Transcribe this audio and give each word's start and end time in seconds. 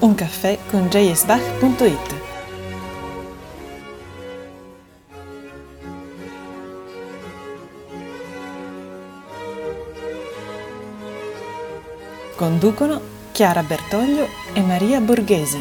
Un 0.00 0.14
caffè 0.14 0.56
con 0.70 0.88
jsbach.it 0.88 2.14
Conducono 12.34 12.98
Chiara 13.32 13.62
Bertoglio 13.62 14.24
e 14.54 14.62
Maria 14.62 15.00
Borghesi. 15.00 15.58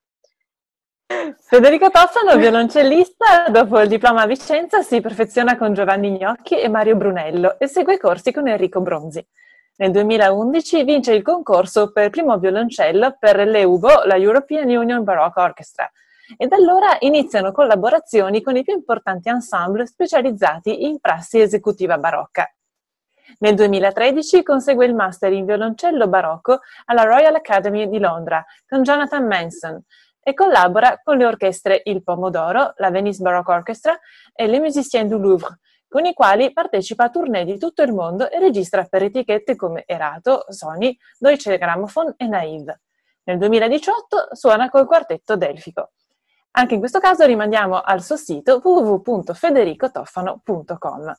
Federico 1.41 1.91
Toffano, 1.91 2.39
violoncellista, 2.39 3.51
dopo 3.51 3.79
il 3.81 3.89
diploma 3.89 4.23
a 4.23 4.27
Vicenza 4.27 4.81
si 4.81 5.03
perfeziona 5.03 5.59
con 5.59 5.75
Giovanni 5.75 6.17
Gnocchi 6.17 6.59
e 6.59 6.71
Mario 6.71 6.97
Brunello 6.97 7.59
e 7.59 7.67
segue 7.67 7.99
corsi 7.99 8.33
con 8.33 8.49
Enrico 8.49 8.81
Bronzi. 8.81 9.23
Nel 9.77 9.91
2011 9.91 10.85
vince 10.85 11.13
il 11.13 11.21
concorso 11.23 11.93
per 11.93 12.09
primo 12.09 12.39
violoncello 12.39 13.19
per 13.19 13.47
l'EUBO, 13.47 14.05
la 14.05 14.17
European 14.17 14.71
Union 14.71 15.05
Baroque 15.05 15.43
Orchestra, 15.43 15.93
e 16.37 16.47
da 16.47 16.57
allora 16.57 16.97
iniziano 17.01 17.53
collaborazioni 17.53 18.43
con 18.43 18.57
i 18.57 18.63
più 18.63 18.75
importanti 18.75 19.29
ensemble 19.29 19.87
specializzati 19.87 20.85
in 20.85 21.01
prassi 21.01 21.41
esecutiva 21.41 21.99
barocca. 21.99 22.53
Nel 23.39 23.55
2013 23.55 24.43
consegue 24.43 24.87
il 24.87 24.95
master 24.95 25.33
in 25.33 25.47
violoncello 25.47 26.09
barocco 26.09 26.61
alla 26.87 27.05
Royal 27.05 27.35
Academy 27.35 27.89
di 27.89 27.99
Londra 27.99 28.45
con 28.69 28.83
Jonathan 28.83 29.27
Manson 29.27 29.83
e 30.23 30.35
collabora 30.35 31.01
con 31.03 31.17
le 31.17 31.27
orchestre 31.27 31.81
Il 31.85 32.03
Pomodoro, 32.03 32.75
la 32.77 32.91
Venice 32.91 33.23
Baroque 33.23 33.55
Orchestra 33.55 33.99
e 34.35 34.47
les 34.47 34.61
Musiciens 34.61 35.09
du 35.09 35.19
Louvre, 35.19 35.59
con 35.89 36.05
i 36.05 36.13
quali 36.13 36.53
partecipa 36.53 37.05
a 37.05 37.11
tournée 37.11 37.45
di 37.45 37.59
tutto 37.59 37.83
il 37.83 37.93
mondo 37.93 38.31
e 38.31 38.39
registra 38.39 38.85
per 38.85 39.05
etichette 39.05 39.57
come 39.57 39.85
Erato, 39.87 40.45
Sony, 40.49 40.97
Deutsche 41.19 41.57
Grammophon 41.57 42.15
e 42.17 42.27
Naive. 42.27 42.81
Nel 43.25 43.39
2018 43.39 44.29
suona 44.33 44.69
col 44.69 44.87
quartetto 44.87 45.37
Delfico. 45.37 45.93
Anche 46.53 46.75
in 46.75 46.81
questo 46.81 46.99
caso 46.99 47.25
rimandiamo 47.27 47.81
al 47.81 48.03
suo 48.03 48.17
sito 48.17 48.61
www.federicotoffano.com. 48.63 51.17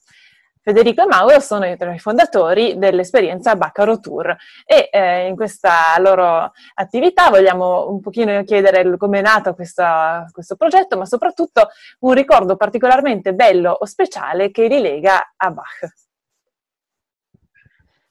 Federico 0.63 1.01
e 1.01 1.07
Mauro 1.07 1.39
sono 1.39 1.75
tra 1.75 1.91
i 1.91 1.97
fondatori 1.97 2.77
dell'esperienza 2.77 3.55
Baccaro 3.55 3.99
Tour 3.99 4.35
e 4.63 4.89
eh, 4.91 5.25
in 5.25 5.35
questa 5.35 5.95
loro 5.97 6.51
attività 6.75 7.31
vogliamo 7.31 7.89
un 7.89 7.99
pochino 7.99 8.43
chiedere 8.43 8.95
come 8.97 9.19
è 9.19 9.21
nato 9.23 9.55
questa, 9.55 10.27
questo 10.31 10.55
progetto, 10.55 10.97
ma 10.97 11.05
soprattutto 11.05 11.69
un 12.01 12.13
ricordo 12.13 12.57
particolarmente 12.57 13.33
bello 13.33 13.71
o 13.71 13.85
speciale 13.85 14.51
che 14.51 14.67
li 14.67 14.79
lega 14.79 15.33
a 15.35 15.49
Bach. 15.49 15.91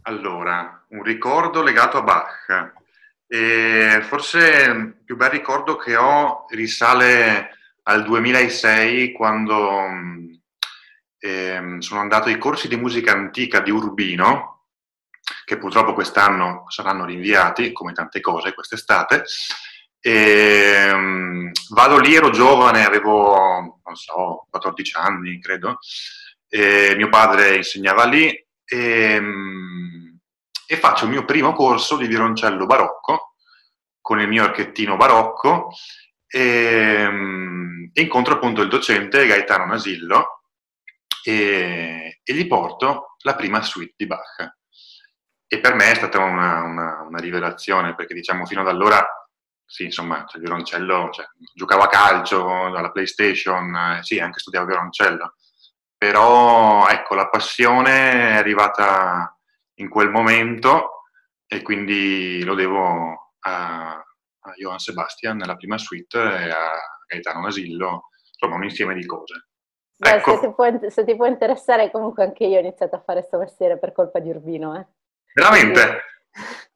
Allora, 0.02 0.86
un 0.88 1.04
ricordo 1.04 1.62
legato 1.62 1.98
a 1.98 2.02
Bach. 2.02 2.72
E 3.32 4.00
forse 4.02 4.38
il 4.74 5.02
più 5.04 5.14
bel 5.14 5.30
ricordo 5.30 5.76
che 5.76 5.94
ho 5.94 6.46
risale 6.48 7.56
al 7.84 8.02
2006 8.02 9.12
quando 9.12 9.86
eh, 11.16 11.76
sono 11.78 12.00
andato 12.00 12.28
ai 12.28 12.38
corsi 12.38 12.66
di 12.66 12.74
musica 12.74 13.12
antica 13.12 13.60
di 13.60 13.70
Urbino, 13.70 14.64
che 15.44 15.58
purtroppo 15.58 15.94
quest'anno 15.94 16.64
saranno 16.70 17.04
rinviati, 17.04 17.70
come 17.70 17.92
tante 17.92 18.20
cose 18.20 18.52
quest'estate. 18.52 19.22
E, 20.00 20.90
um, 20.92 21.52
vado 21.68 21.98
lì, 21.98 22.16
ero 22.16 22.30
giovane, 22.30 22.84
avevo, 22.84 23.80
non 23.84 23.94
so, 23.94 24.48
14 24.50 24.96
anni, 24.96 25.40
credo. 25.40 25.78
E 26.48 26.94
mio 26.96 27.08
padre 27.08 27.54
insegnava 27.54 28.06
lì 28.06 28.28
e, 28.64 29.18
um, 29.18 30.09
e 30.72 30.76
faccio 30.76 31.06
il 31.06 31.10
mio 31.10 31.24
primo 31.24 31.52
corso 31.52 31.96
di 31.96 32.06
violoncello 32.06 32.64
barocco 32.64 33.34
con 34.00 34.20
il 34.20 34.28
mio 34.28 34.44
archettino 34.44 34.96
barocco 34.96 35.72
e, 36.28 37.06
um, 37.06 37.90
incontro 37.92 38.34
appunto 38.34 38.62
il 38.62 38.68
docente 38.68 39.26
Gaetano 39.26 39.66
Nasillo 39.66 40.42
e, 41.24 42.20
e, 42.22 42.32
gli 42.32 42.46
porto 42.46 43.16
la 43.22 43.34
prima 43.34 43.60
suite 43.62 43.94
di 43.96 44.06
Bach. 44.06 44.58
E 45.48 45.58
per 45.58 45.74
me 45.74 45.90
è 45.90 45.94
stata 45.96 46.20
una, 46.20 46.62
una, 46.62 47.00
una 47.00 47.18
rivelazione 47.18 47.96
perché 47.96 48.14
diciamo 48.14 48.46
fino 48.46 48.60
ad 48.60 48.68
allora 48.68 49.04
sì, 49.64 49.86
insomma, 49.86 50.24
cioè, 50.28 50.40
il 50.40 50.46
violoncello, 50.46 51.10
cioè, 51.10 51.26
giocavo 51.52 51.82
a 51.82 51.88
calcio, 51.88 52.66
alla 52.66 52.92
PlayStation, 52.92 53.74
eh, 53.74 54.04
sì, 54.04 54.20
anche 54.20 54.38
studiavo 54.38 54.66
violoncello, 54.66 55.34
però 55.96 56.86
ecco, 56.86 57.16
la 57.16 57.28
passione 57.28 57.90
è 58.12 58.36
arrivata 58.36 59.34
in 59.80 59.88
quel 59.88 60.10
momento 60.10 61.04
e 61.46 61.62
quindi 61.62 62.44
lo 62.44 62.54
devo 62.54 63.34
a, 63.40 63.92
a 63.92 64.52
Johann 64.56 64.76
Sebastian 64.76 65.36
nella 65.36 65.56
prima 65.56 65.78
suite 65.78 66.18
e 66.18 66.50
a 66.50 66.70
Gaetano 67.06 67.40
Nasillo, 67.40 68.08
insomma 68.32 68.54
un 68.56 68.64
insieme 68.64 68.94
di 68.94 69.04
cose. 69.04 69.48
Beh, 69.96 70.14
ecco. 70.14 70.34
se, 70.34 70.46
ti 70.46 70.54
può, 70.54 70.66
se, 70.88 71.04
ti 71.04 71.16
può, 71.16 71.26
interessare, 71.26 71.90
comunque 71.90 72.24
anche 72.24 72.44
io 72.44 72.56
ho 72.56 72.60
iniziato 72.60 72.96
a 72.96 73.02
fare 73.04 73.20
questo 73.20 73.38
mestiere 73.38 73.78
per 73.78 73.92
colpa 73.92 74.18
di 74.18 74.30
Urbino. 74.30 74.78
Eh. 74.78 74.86
Veramente? 75.34 76.02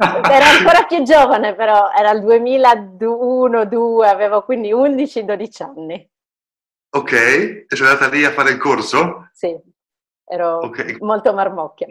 Era 0.00 0.46
ancora 0.46 0.84
più 0.84 1.02
giovane, 1.02 1.54
però 1.54 1.90
era 1.92 2.10
il 2.12 2.24
2001-2002, 2.24 4.04
avevo 4.06 4.44
quindi 4.44 4.72
11-12 4.72 5.62
anni. 5.62 6.10
Ok, 6.96 7.12
e 7.12 7.66
sei 7.68 7.86
andata 7.86 8.08
lì 8.08 8.24
a 8.24 8.30
fare 8.30 8.52
il 8.52 8.56
corso? 8.56 9.28
Sì, 9.32 9.54
ero 10.24 10.64
okay. 10.64 10.96
molto 11.00 11.34
marmocchia. 11.34 11.86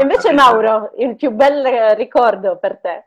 Invece 0.00 0.32
Mauro, 0.32 0.92
il 0.96 1.16
più 1.16 1.30
bel 1.30 1.94
ricordo 1.96 2.58
per 2.58 2.78
te? 2.78 3.04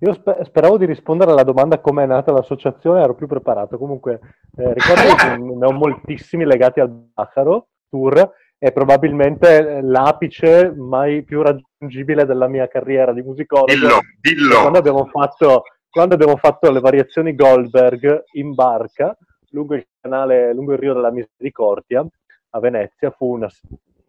Io 0.00 0.12
sper- 0.12 0.44
speravo 0.44 0.78
di 0.78 0.86
rispondere 0.86 1.32
alla 1.32 1.42
domanda 1.42 1.80
come 1.80 2.04
è 2.04 2.06
nata 2.06 2.32
l'associazione, 2.32 3.02
ero 3.02 3.14
più 3.14 3.26
preparato. 3.26 3.78
Comunque, 3.78 4.20
eh, 4.56 4.72
ricordo 4.72 5.14
che 5.14 5.36
ne 5.38 5.66
ho 5.66 5.72
moltissimi 5.72 6.44
legati 6.44 6.80
al 6.80 6.90
Bacaro 6.90 7.68
Tour 7.88 8.32
è 8.58 8.72
probabilmente 8.72 9.80
l'apice 9.82 10.72
mai 10.76 11.22
più 11.22 11.42
raggiungibile 11.42 12.26
della 12.26 12.48
mia 12.48 12.66
carriera 12.66 13.12
di 13.12 13.22
musicologo. 13.22 13.72
Dillo, 13.72 14.00
dillo. 14.20 14.60
Quando 14.60 14.78
abbiamo 14.78 15.06
fatto, 15.06 15.62
quando 15.88 16.14
abbiamo 16.14 16.36
fatto 16.36 16.70
le 16.70 16.80
variazioni 16.80 17.34
Goldberg 17.34 18.24
in 18.32 18.54
barca 18.54 19.16
lungo 19.50 19.74
il 19.74 19.86
canale, 20.00 20.52
lungo 20.52 20.72
il 20.72 20.78
Rio 20.78 20.94
della 20.94 21.10
Misericordia, 21.10 22.06
a 22.50 22.60
Venezia 22.60 23.10
fu 23.10 23.34
una, 23.34 23.48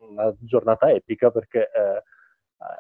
una 0.10 0.34
giornata 0.40 0.92
epica 0.92 1.32
perché 1.32 1.70
eh, 1.72 2.04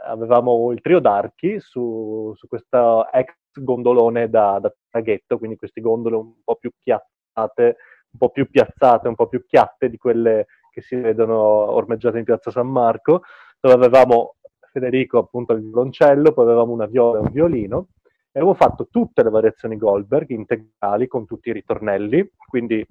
avevamo 0.05 0.71
il 0.71 0.81
trio 0.81 0.99
d'archi 0.99 1.59
su, 1.59 2.33
su 2.35 2.47
questo 2.47 3.09
ex 3.11 3.33
gondolone 3.53 4.29
da, 4.29 4.59
da 4.59 4.73
traghetto, 4.89 5.37
quindi 5.37 5.55
queste 5.55 5.81
gondole 5.81 6.15
un 6.15 6.43
po' 6.43 6.55
più 6.55 6.71
chiattate, 6.77 7.77
un 8.11 8.17
po' 8.17 8.29
più 8.29 8.49
piazzate, 8.49 9.07
un 9.07 9.15
po' 9.15 9.27
più 9.27 9.45
chiatte 9.45 9.89
di 9.89 9.97
quelle 9.97 10.47
che 10.71 10.81
si 10.81 10.95
vedono 10.95 11.37
ormeggiate 11.37 12.17
in 12.17 12.25
piazza 12.25 12.51
San 12.51 12.67
Marco, 12.67 13.21
dove 13.59 13.75
avevamo 13.75 14.35
Federico 14.71 15.17
appunto 15.17 15.53
il 15.53 15.61
violoncello, 15.61 16.31
poi 16.31 16.45
avevamo 16.45 16.73
una 16.73 16.85
viola 16.85 17.19
e 17.19 17.21
un 17.21 17.31
violino, 17.31 17.87
e 18.31 18.39
avevo 18.39 18.53
fatto 18.53 18.87
tutte 18.89 19.23
le 19.23 19.29
variazioni 19.29 19.77
Goldberg 19.77 20.29
integrali 20.29 21.07
con 21.07 21.25
tutti 21.25 21.49
i 21.49 21.53
ritornelli, 21.53 22.31
quindi 22.47 22.85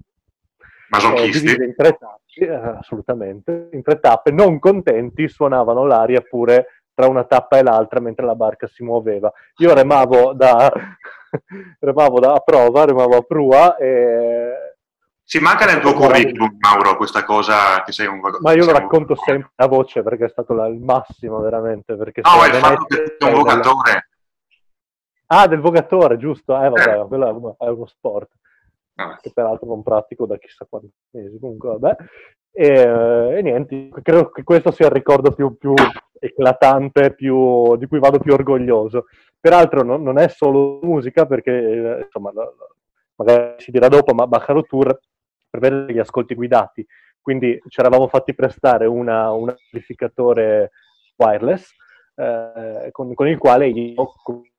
Masochisti. 0.89 1.55
Eh, 1.55 1.65
in 1.65 1.75
tre 1.75 1.97
tappe, 1.97 2.21
eh, 2.35 2.77
assolutamente, 2.79 3.69
in 3.71 3.81
tre 3.81 3.99
tappe, 3.99 4.31
non 4.31 4.59
contenti, 4.59 5.27
suonavano 5.27 5.85
l'aria 5.85 6.21
pure 6.21 6.83
tra 6.93 7.07
una 7.07 7.23
tappa 7.23 7.57
e 7.57 7.63
l'altra 7.63 8.01
mentre 8.01 8.25
la 8.25 8.35
barca 8.35 8.67
si 8.67 8.83
muoveva. 8.83 9.31
Io 9.57 9.73
remavo 9.73 10.33
da, 10.33 10.69
remavo 11.79 12.19
da 12.19 12.39
prova, 12.43 12.85
remavo 12.85 13.15
a 13.15 13.21
prua 13.21 13.77
e... 13.77 14.67
Si 15.23 15.39
manca 15.39 15.65
nel 15.65 15.79
tuo 15.79 15.93
curriculum, 15.93 16.57
Mauro, 16.59 16.97
questa 16.97 17.23
cosa 17.23 17.83
che 17.83 17.91
sei 17.91 18.07
un. 18.07 18.19
Ma 18.39 18.51
io 18.53 18.65
lo 18.65 18.71
racconto 18.71 19.15
sempre 19.15 19.51
a 19.57 19.67
voce 19.67 20.01
perché 20.01 20.25
è 20.25 20.29
stato 20.29 20.53
il 20.65 20.79
massimo, 20.79 21.39
veramente. 21.39 21.95
Perché 21.95 22.21
no, 22.23 22.43
è 22.43 22.47
il 22.47 22.55
fatto 22.55 22.85
che 22.85 23.15
sei 23.15 23.31
un 23.31 23.37
vogatore. 23.37 24.09
Ah, 25.27 25.45
del 25.45 25.59
vogatore, 25.59 26.17
giusto. 26.17 26.59
Eh, 26.59 26.69
vabbè, 26.69 27.01
eh. 27.01 27.07
quello 27.07 27.27
è 27.27 27.31
uno, 27.31 27.55
è 27.59 27.67
uno 27.67 27.85
sport. 27.85 28.31
Ah. 28.99 29.17
Che 29.21 29.31
peraltro 29.33 29.65
non 29.67 29.81
pratico 29.81 30.25
da 30.25 30.37
chissà 30.37 30.65
quanti 30.69 30.91
mesi. 31.11 31.39
Comunque, 31.39 31.69
vabbè. 31.77 31.95
E, 32.51 33.37
e, 33.37 33.41
niente, 33.41 33.89
credo 34.01 34.29
che 34.29 34.43
questo 34.43 34.71
sia 34.71 34.87
il 34.87 34.91
ricordo 34.91 35.31
più, 35.31 35.57
più 35.57 35.73
eclatante, 36.19 37.13
più, 37.13 37.77
di 37.77 37.87
cui 37.87 37.99
vado 37.99 38.19
più 38.19 38.33
orgoglioso. 38.33 39.05
Peraltro 39.39 39.83
non, 39.83 40.03
non 40.03 40.17
è 40.17 40.27
solo 40.27 40.79
musica, 40.81 41.25
perché 41.25 41.51
eh, 41.51 42.01
insomma, 42.03 42.33
magari 43.15 43.55
si 43.61 43.71
dirà 43.71 43.87
dopo, 43.87 44.13
ma 44.13 44.27
Bacaro 44.27 44.63
Tour 44.63 44.99
prevede 45.49 45.93
gli 45.93 45.99
ascolti 45.99 46.35
guidati. 46.35 46.85
Quindi 47.21 47.57
ci 47.69 47.79
eravamo 47.79 48.09
fatti 48.09 48.33
prestare 48.35 48.85
una, 48.85 49.31
un 49.31 49.47
amplificatore 49.47 50.71
wireless 51.15 51.71
eh, 52.15 52.89
con, 52.91 53.13
con, 53.13 53.27
il 53.27 53.37
quale 53.37 53.67
io 53.67 54.13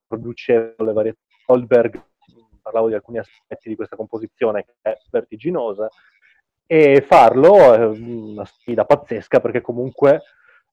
producevo 0.07 0.83
le 0.85 0.93
varie 0.93 1.17
Goldberg, 1.47 2.03
parlavo 2.61 2.89
di 2.89 2.95
alcuni 2.95 3.19
aspetti 3.19 3.69
di 3.69 3.77
questa 3.77 3.97
composizione 3.97 4.65
che 4.65 4.75
è 4.83 4.97
vertiginosa, 5.11 5.89
e 6.67 7.05
farlo 7.07 7.75
è 7.75 7.85
una 7.85 8.45
sfida 8.45 8.85
pazzesca 8.85 9.41
perché 9.41 9.61
comunque 9.61 10.23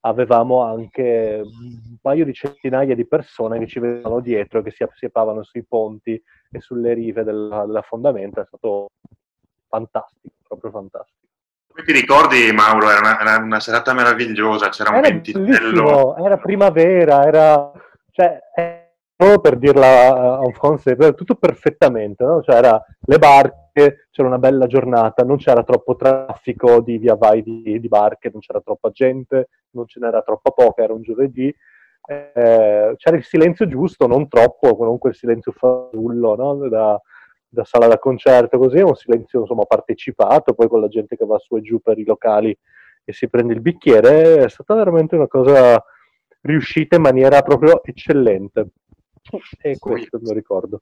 avevamo 0.02 0.62
anche 0.62 1.42
un 1.44 1.98
paio 2.00 2.24
di 2.24 2.34
centinaia 2.34 2.94
di 2.94 3.08
persone 3.08 3.58
che 3.58 3.68
ci 3.68 3.80
vedevano 3.80 4.20
dietro, 4.20 4.62
che 4.62 4.72
si 4.72 4.84
assiepavano 4.84 5.44
sui 5.44 5.64
ponti 5.64 6.22
e 6.52 6.60
sulle 6.60 6.94
rive 6.94 7.24
della, 7.24 7.66
dell'affondamento, 7.66 8.42
è 8.42 8.46
stato 8.46 8.90
fantastico, 9.68 10.36
proprio 10.48 10.72
fantastico. 10.72 11.26
Poi 11.74 11.84
ti 11.84 11.92
ricordi, 11.92 12.52
Mauro, 12.54 12.90
era 12.90 13.00
una, 13.00 13.20
era 13.20 13.38
una 13.44 13.60
serata 13.60 13.94
meravigliosa, 13.94 14.70
c'era 14.70 14.92
un 14.92 15.02
ventitello. 15.02 16.16
Era 16.18 16.38
primavera, 16.38 17.26
era... 17.26 17.72
Cioè, 18.12 18.40
per 19.18 19.58
dirla 19.58 20.40
en 20.44 20.54
français, 20.54 21.16
tutto 21.16 21.36
perfettamente, 21.36 22.24
no? 22.24 22.42
Cioè, 22.44 22.56
era 22.56 22.84
le 23.00 23.18
barche, 23.18 24.08
c'era 24.12 24.28
una 24.28 24.38
bella 24.38 24.68
giornata, 24.68 25.24
non 25.24 25.38
c'era 25.38 25.64
troppo 25.64 25.96
traffico 25.96 26.82
di 26.82 27.00
via 27.00 27.16
vai 27.16 27.42
di, 27.42 27.80
di 27.80 27.88
barche, 27.88 28.30
non 28.32 28.42
c'era 28.42 28.62
troppa 28.62 28.92
gente, 28.92 29.50
non 29.72 29.88
ce 29.88 30.00
n'era 30.00 30.22
troppa 30.22 30.52
poca, 30.52 30.84
era 30.84 30.94
un 30.94 31.02
giovedì, 31.02 31.48
eh, 32.10 32.94
c'era 32.96 33.18
il 33.18 33.24
silenzio 33.24 33.68
giusto, 33.68 34.06
non 34.06 34.28
troppo, 34.28 34.76
comunque 34.76 35.10
il 35.10 35.16
silenzio 35.16 35.52
fasullo, 35.52 36.36
no? 36.36 36.70
da, 36.70 37.02
da, 37.50 37.64
sala 37.64 37.88
da 37.88 37.98
concerto, 37.98 38.60
così, 38.60 38.80
un 38.82 38.96
silenzio 38.96 39.42
insomma 39.42 39.64
partecipato, 39.64 40.54
poi 40.54 40.68
con 40.68 40.80
la 40.80 40.88
gente 40.90 41.18
che 41.18 41.26
va 41.26 41.40
su 41.40 41.58
e 41.58 41.62
giù 41.62 41.80
per 41.82 41.98
i 41.98 42.06
locali 42.06 42.56
e 43.04 43.14
si 43.14 43.28
prende 43.30 43.54
il 43.54 43.62
bicchiere, 43.62 44.46
è 44.46 44.50
stata 44.50 44.76
veramente 44.76 45.16
una 45.16 45.28
cosa 45.28 45.84
riuscita 46.42 46.98
in 46.98 47.02
maniera 47.02 47.42
proprio 47.42 47.84
eccellente. 47.84 48.68
E 49.62 49.78
questo 49.78 50.18
me 50.20 50.28
lo 50.28 50.34
ricordo. 50.34 50.82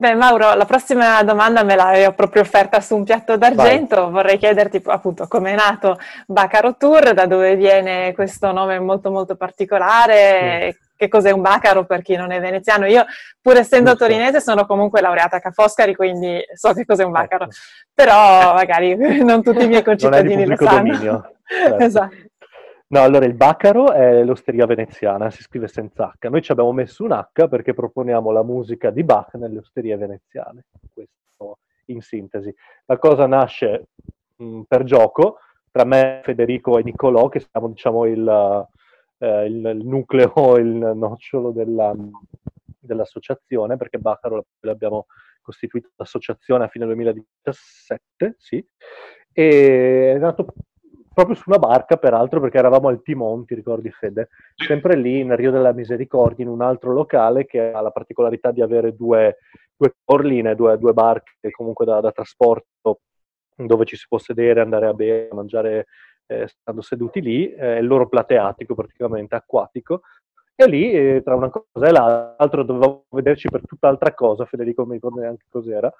Beh, 0.00 0.14
Mauro, 0.14 0.54
la 0.54 0.64
prossima 0.64 1.22
domanda 1.24 1.62
me 1.62 1.76
l'hai 1.76 2.10
proprio 2.14 2.40
offerta 2.40 2.80
su 2.80 2.96
un 2.96 3.04
piatto 3.04 3.36
d'argento. 3.36 4.04
Vai. 4.04 4.10
Vorrei 4.10 4.38
chiederti 4.38 4.80
appunto 4.86 5.26
come 5.28 5.52
è 5.52 5.54
nato 5.54 5.98
Bacaro 6.26 6.76
Tour, 6.76 7.12
da 7.12 7.26
dove 7.26 7.54
viene 7.54 8.14
questo 8.14 8.50
nome 8.50 8.78
molto 8.78 9.10
molto 9.10 9.36
particolare, 9.36 10.72
sì. 10.72 10.78
che 10.96 11.08
cos'è 11.08 11.32
un 11.32 11.42
bacaro 11.42 11.84
per 11.84 12.00
chi 12.00 12.16
non 12.16 12.30
è 12.30 12.40
veneziano. 12.40 12.86
Io, 12.86 13.04
pur 13.42 13.58
essendo 13.58 13.90
Giusto. 13.90 14.06
torinese, 14.06 14.40
sono 14.40 14.64
comunque 14.64 15.02
laureata 15.02 15.36
a 15.36 15.40
Ca' 15.40 15.50
Foscari, 15.50 15.94
quindi 15.94 16.40
so 16.54 16.72
che 16.72 16.86
cos'è 16.86 17.04
un 17.04 17.12
bacaro. 17.12 17.44
Ecco. 17.44 17.52
Però 17.92 18.54
magari 18.54 18.96
non 19.22 19.42
tutti 19.42 19.64
i 19.64 19.68
miei 19.68 19.84
concittadini 19.84 20.46
lo 20.46 20.56
sanno. 20.56 20.76
Dominio. 20.76 21.32
Certo. 21.50 21.78
esatto. 21.78 22.14
No, 22.92 23.02
allora 23.02 23.24
il 23.24 23.34
Bacaro 23.34 23.92
è 23.92 24.24
l'osteria 24.24 24.66
veneziana, 24.66 25.30
si 25.30 25.42
scrive 25.42 25.68
senza 25.68 26.12
H. 26.12 26.28
Noi 26.28 26.42
ci 26.42 26.50
abbiamo 26.50 26.72
messo 26.72 27.04
un 27.04 27.12
H 27.12 27.46
perché 27.48 27.72
proponiamo 27.72 28.32
la 28.32 28.42
musica 28.42 28.90
di 28.90 29.04
Bach 29.04 29.34
nelle 29.34 29.58
osterie 29.58 29.96
veneziane. 29.96 30.64
Questo 30.92 31.58
in 31.86 32.00
sintesi. 32.00 32.52
La 32.86 32.98
cosa 32.98 33.26
nasce 33.26 33.90
mh, 34.36 34.62
per 34.62 34.82
gioco 34.82 35.38
tra 35.70 35.84
me, 35.84 36.20
Federico 36.24 36.78
e 36.78 36.82
Nicolò, 36.82 37.28
che 37.28 37.38
siamo 37.38 37.68
diciamo 37.68 38.06
il, 38.06 38.66
eh, 39.18 39.44
il, 39.46 39.80
nucleo, 39.84 40.56
il 40.56 40.92
nocciolo 40.96 41.52
della, 41.52 41.94
dell'associazione, 42.80 43.76
perché 43.76 43.98
Bacaro 43.98 44.46
l'abbiamo 44.60 45.06
costituito 45.40 45.90
l'associazione 45.94 46.64
a 46.64 46.68
fine 46.68 46.86
2017, 46.86 48.34
sì, 48.36 48.64
e 49.32 50.12
è 50.14 50.18
nato 50.18 50.46
proprio 51.20 51.36
su 51.36 51.50
una 51.50 51.58
barca, 51.58 51.96
peraltro, 51.96 52.40
perché 52.40 52.56
eravamo 52.56 52.88
al 52.88 53.02
Timon, 53.02 53.44
ti 53.44 53.54
ricordi 53.54 53.90
Fede? 53.90 54.28
Sempre 54.54 54.96
lì, 54.96 55.22
nel 55.22 55.36
Rio 55.36 55.50
della 55.50 55.74
Misericordia, 55.74 56.44
in 56.44 56.50
un 56.50 56.62
altro 56.62 56.92
locale 56.92 57.44
che 57.44 57.72
ha 57.72 57.80
la 57.82 57.90
particolarità 57.90 58.50
di 58.52 58.62
avere 58.62 58.96
due, 58.96 59.36
due 59.76 59.96
corline, 60.02 60.54
due, 60.54 60.78
due 60.78 60.94
barche 60.94 61.50
comunque 61.50 61.84
da, 61.84 62.00
da, 62.00 62.10
trasporto, 62.10 63.00
dove 63.54 63.84
ci 63.84 63.96
si 63.96 64.06
può 64.08 64.16
sedere, 64.16 64.62
andare 64.62 64.86
a 64.86 64.94
bere, 64.94 65.28
a 65.30 65.34
mangiare 65.34 65.86
eh, 66.26 66.48
stando 66.48 66.80
seduti 66.80 67.20
lì, 67.20 67.50
è 67.50 67.76
il 67.76 67.86
loro 67.86 68.08
plateatico 68.08 68.74
praticamente, 68.74 69.34
acquatico, 69.34 70.00
e 70.54 70.66
lì, 70.66 70.90
eh, 70.90 71.20
tra 71.22 71.34
una 71.34 71.50
cosa 71.50 71.86
e 71.86 71.90
l'altra, 71.90 72.62
dovevamo 72.62 73.04
vederci 73.10 73.50
per 73.50 73.60
tutt'altra 73.66 74.14
cosa, 74.14 74.46
Federico 74.46 74.86
mi 74.86 74.94
ricordo 74.94 75.20
neanche 75.20 75.44
cos'era, 75.50 75.92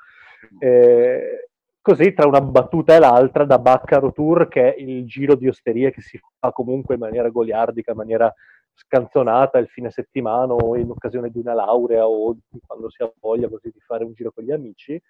eh, 0.59 1.51
Così 1.91 2.13
tra 2.13 2.29
una 2.29 2.41
battuta 2.41 2.95
e 2.95 3.01
l'altra 3.01 3.45
da 3.45 3.59
Baccaro 3.59 4.13
Tour, 4.13 4.47
che 4.47 4.73
è 4.73 4.81
il 4.81 5.05
giro 5.07 5.35
di 5.35 5.49
osterie 5.49 5.91
che 5.91 6.01
si 6.01 6.21
fa 6.39 6.53
comunque 6.53 6.95
in 6.95 7.01
maniera 7.01 7.31
goliardica, 7.31 7.91
in 7.91 7.97
maniera 7.97 8.33
scanzonata 8.75 9.59
il 9.59 9.67
fine 9.67 9.91
settimana 9.91 10.53
o 10.53 10.77
in 10.77 10.89
occasione 10.89 11.31
di 11.31 11.41
una 11.41 11.53
laurea 11.53 12.07
o 12.07 12.37
quando 12.65 12.91
si 12.91 13.03
ha 13.03 13.13
voglia 13.19 13.49
così 13.49 13.73
di 13.75 13.81
fare 13.81 14.05
un 14.05 14.13
giro 14.13 14.31
con 14.31 14.45
gli 14.45 14.53
amici, 14.53 15.03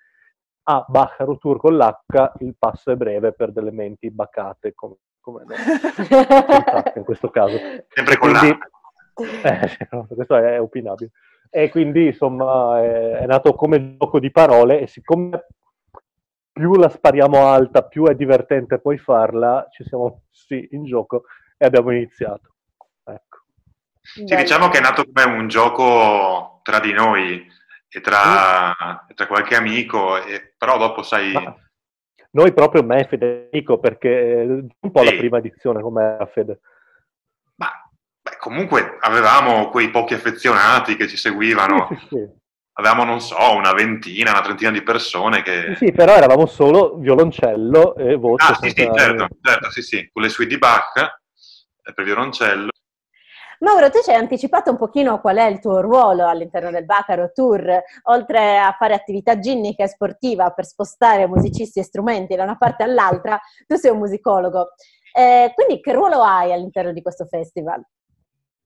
a 0.69 0.83
Baccaro 0.89 1.37
Tour 1.37 1.59
con 1.59 1.77
l'H 1.77 2.33
il 2.39 2.55
passo 2.59 2.93
è 2.93 2.97
breve 2.97 3.33
per 3.33 3.53
delle 3.53 3.73
menti 3.73 4.11
baccate, 4.11 4.73
come, 4.73 4.95
come 5.21 5.45
no. 5.45 5.55
in 6.97 7.05
questo 7.05 7.29
caso. 7.29 7.59
Sempre 7.89 8.17
con 8.17 8.31
quindi, 8.31 8.59
eh, 9.45 9.87
no, 9.91 10.07
questo 10.17 10.35
è 10.35 10.59
opinabile. 10.59 11.11
E 11.51 11.69
quindi 11.69 12.07
insomma 12.07 12.81
è, 12.81 13.19
è 13.19 13.27
nato 13.27 13.53
come 13.53 13.99
gioco 13.99 14.19
di 14.19 14.31
parole 14.31 14.81
e 14.81 14.87
siccome 14.87 15.45
più 16.53 16.75
la 16.75 16.89
spariamo 16.89 17.47
alta, 17.47 17.83
più 17.83 18.07
è 18.07 18.15
divertente 18.15 18.81
poi 18.81 18.99
farla, 18.99 19.67
ci 19.71 19.85
siamo 19.85 20.23
messi 20.29 20.69
in 20.73 20.85
gioco 20.85 21.25
e 21.57 21.67
abbiamo 21.67 21.93
iniziato. 21.93 22.55
Ecco. 23.05 23.39
Sì, 24.01 24.25
diciamo 24.25 24.69
che 24.69 24.79
è 24.79 24.81
nato 24.81 25.05
come 25.05 25.25
un 25.25 25.49
gioco 25.49 26.61
tra 26.63 26.81
di 26.81 26.93
noi 26.93 27.47
e 27.89 28.01
tra, 28.01 28.73
sì. 29.07 29.15
tra 29.15 29.27
qualche 29.27 29.57
amico, 29.57 30.23
e, 30.23 30.55
però 30.57 30.79
dopo 30.79 31.03
sai... 31.03 31.33
Ma 31.33 31.57
noi 32.33 32.53
proprio 32.53 32.85
me 32.85 33.01
e 33.01 33.09
Federico, 33.09 33.79
perché 33.79 34.45
un 34.47 34.91
po' 34.93 35.01
sì. 35.01 35.11
la 35.13 35.17
prima 35.19 35.39
edizione 35.39 35.83
come 35.83 36.03
era 36.03 36.27
Fede. 36.27 36.61
Ma 37.57 37.69
beh, 38.21 38.37
comunque 38.39 38.99
avevamo 39.01 39.69
quei 39.69 39.91
pochi 39.91 40.15
affezionati 40.15 40.95
che 40.95 41.09
ci 41.09 41.17
seguivano. 41.17 41.89
Sì, 41.89 41.97
sì, 41.97 42.07
sì 42.09 42.40
avevamo, 42.81 43.05
non 43.05 43.21
so, 43.21 43.37
una 43.55 43.73
ventina, 43.73 44.33
una 44.33 44.43
trentina 44.43 44.71
di 44.71 44.83
persone 44.83 45.43
che... 45.43 45.75
Sì, 45.77 45.93
però 45.93 46.15
eravamo 46.15 46.47
solo 46.47 46.97
violoncello 46.97 47.95
e 47.95 48.17
voce. 48.17 48.47
Ah, 48.51 48.59
sì, 48.61 48.71
sì, 48.71 48.91
certo, 48.95 49.29
certo, 49.41 49.71
sì, 49.71 49.83
sì, 49.83 50.11
con 50.13 50.23
le 50.23 50.29
suite 50.29 50.51
di 50.51 50.59
Bach 50.59 50.97
eh, 50.97 51.93
per 51.95 52.05
violoncello. 52.05 52.71
Mauro, 53.61 53.91
tu 53.91 54.01
ci 54.03 54.11
hai 54.11 54.17
anticipato 54.17 54.71
un 54.71 54.79
pochino 54.79 55.21
qual 55.21 55.37
è 55.37 55.45
il 55.45 55.61
tuo 55.61 55.83
ruolo 55.83 56.27
all'interno 56.27 56.71
del 56.71 56.87
Bacaro 56.87 57.31
Tour, 57.33 57.83
oltre 58.05 58.59
a 58.59 58.75
fare 58.79 58.95
attività 58.95 59.39
ginnica 59.39 59.85
e 59.85 59.89
sportiva 59.89 60.51
per 60.51 60.65
spostare 60.65 61.27
musicisti 61.27 61.79
e 61.79 61.83
strumenti 61.83 62.35
da 62.37 62.45
una 62.45 62.57
parte 62.57 62.85
all'altra, 62.85 63.39
tu 63.67 63.77
sei 63.77 63.91
un 63.91 63.99
musicologo. 63.99 64.71
Eh, 65.13 65.53
quindi 65.55 65.81
che 65.83 65.93
ruolo 65.93 66.23
hai 66.23 66.55
all'interno 66.55 66.93
di 66.93 67.03
questo 67.03 67.27
festival? 67.27 67.85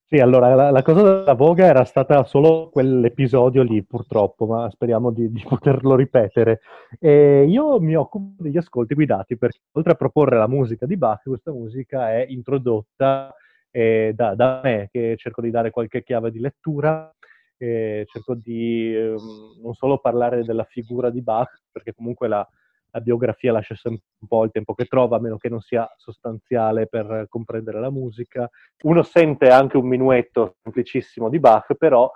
Sì, 0.07 0.19
allora 0.21 0.55
la, 0.55 0.71
la, 0.71 0.83
cosa 0.83 1.03
della 1.03 1.33
voga 1.33 1.65
era 1.65 1.83
stata 1.85 2.25
solo 2.25 2.69
quell'episodio 2.71 3.63
lì, 3.63 3.83
purtroppo, 3.83 4.45
ma 4.47 4.69
speriamo 4.71 5.11
di, 5.11 5.33
di 5.33 5.43
poterlo 5.49 5.97
ripetere. 5.97 6.61
E 7.01 7.45
io 7.49 7.81
mi 7.81 7.95
occupo 7.97 8.43
degli 8.43 8.59
ascolti 8.59 8.95
guidati 8.95 9.39
perché 9.39 9.61
oltre 9.73 9.93
a 9.93 9.97
proporre 9.97 10.37
la 10.37 10.47
musica 10.47 10.85
di 10.85 10.99
Bach, 10.99 11.23
questa 11.23 11.53
musica 11.53 12.13
è 12.13 12.27
introdotta 12.29 13.35
eh, 13.71 14.13
da, 14.15 14.35
da, 14.35 14.61
me, 14.63 14.89
che 14.93 15.15
cerco 15.17 15.41
di 15.41 15.51
dare 15.51 15.71
qualche 15.71 16.03
chiave 16.03 16.31
di 16.31 16.39
lettura, 16.39 17.11
eh, 17.57 18.05
cerco 18.07 18.35
di 18.35 18.95
eh, 18.95 19.15
non 19.63 19.73
solo 19.73 19.99
parlare 19.99 20.45
della 20.45 20.65
figura 20.65 21.09
di 21.09 21.23
Bach, 21.23 21.63
perché 21.73 21.95
comunque 21.95 22.29
la, 22.29 22.47
la 22.95 23.01
biografia 23.01 23.51
lascia 23.51 23.75
sempre 23.75 24.05
un 24.21 24.29
po' 24.29 24.45
il 24.45 24.53
tempo 24.53 24.73
che 24.73 24.85
trova, 24.85 25.17
a 25.17 25.21
meno 25.21 25.37
che 25.37 25.49
non 25.49 25.61
sia 25.61 25.93
sostanziale 25.97 26.87
per 26.87 27.27
comprendere 27.29 27.81
la 27.81 27.91
musica. 27.91 28.49
Uno 28.83 29.03
sente 29.03 29.49
anche 29.49 29.77
un 29.77 29.89
minuetto 29.89 30.57
semplicissimo 30.63 31.29
di 31.29 31.41
Bach, 31.41 31.75
però 31.75 32.09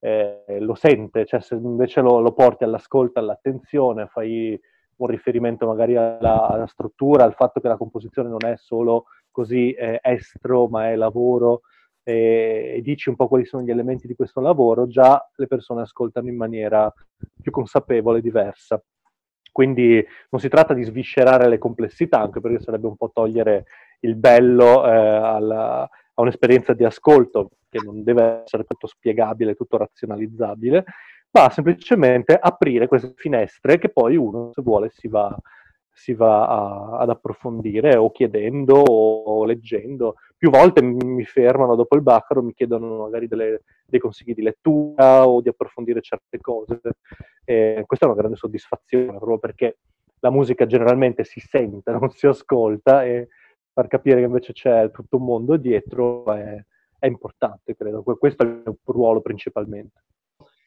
eh, 0.00 0.58
lo 0.60 0.74
sente, 0.74 1.26
cioè 1.26 1.42
se 1.42 1.56
invece 1.56 2.00
lo, 2.00 2.20
lo, 2.20 2.32
porti 2.32 2.64
all'ascolto, 2.64 3.18
all'attenzione, 3.18 4.06
fai 4.06 4.58
un 4.96 5.06
riferimento 5.08 5.66
magari 5.66 5.94
alla, 5.94 6.48
alla, 6.48 6.66
struttura, 6.66 7.24
al 7.24 7.34
fatto 7.34 7.60
che 7.60 7.68
la 7.68 7.76
composizione 7.76 8.30
non 8.30 8.46
è 8.46 8.56
solo 8.56 9.04
così 9.30 9.72
eh, 9.72 9.98
estro, 10.02 10.68
ma 10.68 10.90
è 10.90 10.96
lavoro, 10.96 11.62
e, 12.02 12.80
dici 12.82 13.10
un 13.10 13.16
po' 13.16 13.28
quali 13.28 13.44
sono 13.44 13.62
gli 13.62 13.70
elementi 13.70 14.06
di 14.06 14.14
questo 14.14 14.40
lavoro, 14.40 14.86
già 14.86 15.22
le 15.34 15.46
persone 15.46 15.82
ascoltano 15.82 16.28
in 16.28 16.36
maniera 16.36 16.90
più 17.42 17.52
consapevole 17.52 18.20
e 18.20 18.22
diversa. 18.22 18.82
Quindi 19.54 20.04
non 20.30 20.40
si 20.40 20.48
tratta 20.48 20.74
di 20.74 20.82
sviscerare 20.82 21.48
le 21.48 21.58
complessità, 21.58 22.18
anche 22.18 22.40
perché 22.40 22.58
sarebbe 22.58 22.88
un 22.88 22.96
po' 22.96 23.12
togliere 23.14 23.66
il 24.00 24.16
bello 24.16 24.84
eh, 24.84 24.90
alla, 24.90 25.82
a 25.82 26.22
un'esperienza 26.22 26.72
di 26.72 26.82
ascolto 26.82 27.50
che 27.68 27.78
non 27.80 28.02
deve 28.02 28.42
essere 28.42 28.64
tutto 28.64 28.88
spiegabile, 28.88 29.54
tutto 29.54 29.76
razionalizzabile, 29.76 30.84
ma 31.30 31.50
semplicemente 31.50 32.36
aprire 32.36 32.88
queste 32.88 33.12
finestre 33.14 33.78
che 33.78 33.90
poi 33.90 34.16
uno, 34.16 34.50
se 34.52 34.60
vuole, 34.60 34.90
si 34.92 35.06
va, 35.06 35.32
si 35.92 36.14
va 36.14 36.48
a, 36.48 36.98
ad 36.98 37.10
approfondire 37.10 37.94
o 37.94 38.10
chiedendo 38.10 38.74
o, 38.74 39.22
o, 39.22 39.44
leggendo. 39.44 40.16
Più 40.44 40.52
volte 40.52 40.82
mi 40.82 41.24
fermano 41.24 41.74
dopo 41.74 41.96
il 41.96 42.02
Baccaro, 42.02 42.42
mi 42.42 42.52
chiedono 42.52 43.04
magari 43.04 43.26
delle, 43.28 43.62
dei 43.86 43.98
consigli 43.98 44.34
di 44.34 44.42
lettura 44.42 45.26
o 45.26 45.40
di 45.40 45.48
approfondire 45.48 46.02
certe 46.02 46.38
cose. 46.38 46.80
E 47.46 47.82
questa 47.86 48.04
è 48.04 48.08
una 48.10 48.18
grande 48.18 48.36
soddisfazione, 48.36 49.16
proprio 49.16 49.38
perché 49.38 49.78
la 50.18 50.28
musica 50.28 50.66
generalmente 50.66 51.24
si 51.24 51.40
sente, 51.40 51.92
non 51.98 52.10
si 52.10 52.26
ascolta 52.26 53.06
e 53.06 53.28
far 53.72 53.86
capire 53.86 54.18
che 54.18 54.26
invece 54.26 54.52
c'è 54.52 54.90
tutto 54.90 55.16
un 55.16 55.24
mondo 55.24 55.56
dietro 55.56 56.30
è, 56.34 56.62
è 56.98 57.06
importante, 57.06 57.74
credo. 57.74 58.02
Questo 58.02 58.42
è 58.42 58.46
il 58.46 58.62
mio 58.66 58.76
ruolo 58.84 59.22
principalmente. 59.22 60.02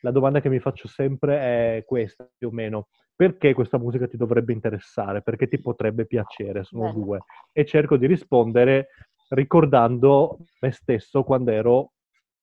La 0.01 0.09
domanda 0.09 0.41
che 0.41 0.49
mi 0.49 0.57
faccio 0.57 0.87
sempre 0.87 1.77
è 1.77 1.83
questa, 1.85 2.27
più 2.35 2.47
o 2.47 2.51
meno 2.51 2.87
perché 3.17 3.53
questa 3.55 3.79
musica 3.79 4.07
ti 4.07 4.15
dovrebbe 4.15 4.53
interessare, 4.53 5.23
perché 5.23 5.47
ti 5.47 5.59
potrebbe 5.59 6.05
piacere, 6.05 6.63
sono 6.63 6.83
Bene. 6.83 6.93
due. 6.93 7.19
E 7.51 7.65
cerco 7.65 7.97
di 7.97 8.05
rispondere 8.05 8.89
ricordando 9.29 10.37
me 10.61 10.71
stesso 10.71 11.23
quando 11.23 11.51
ero 11.51 11.93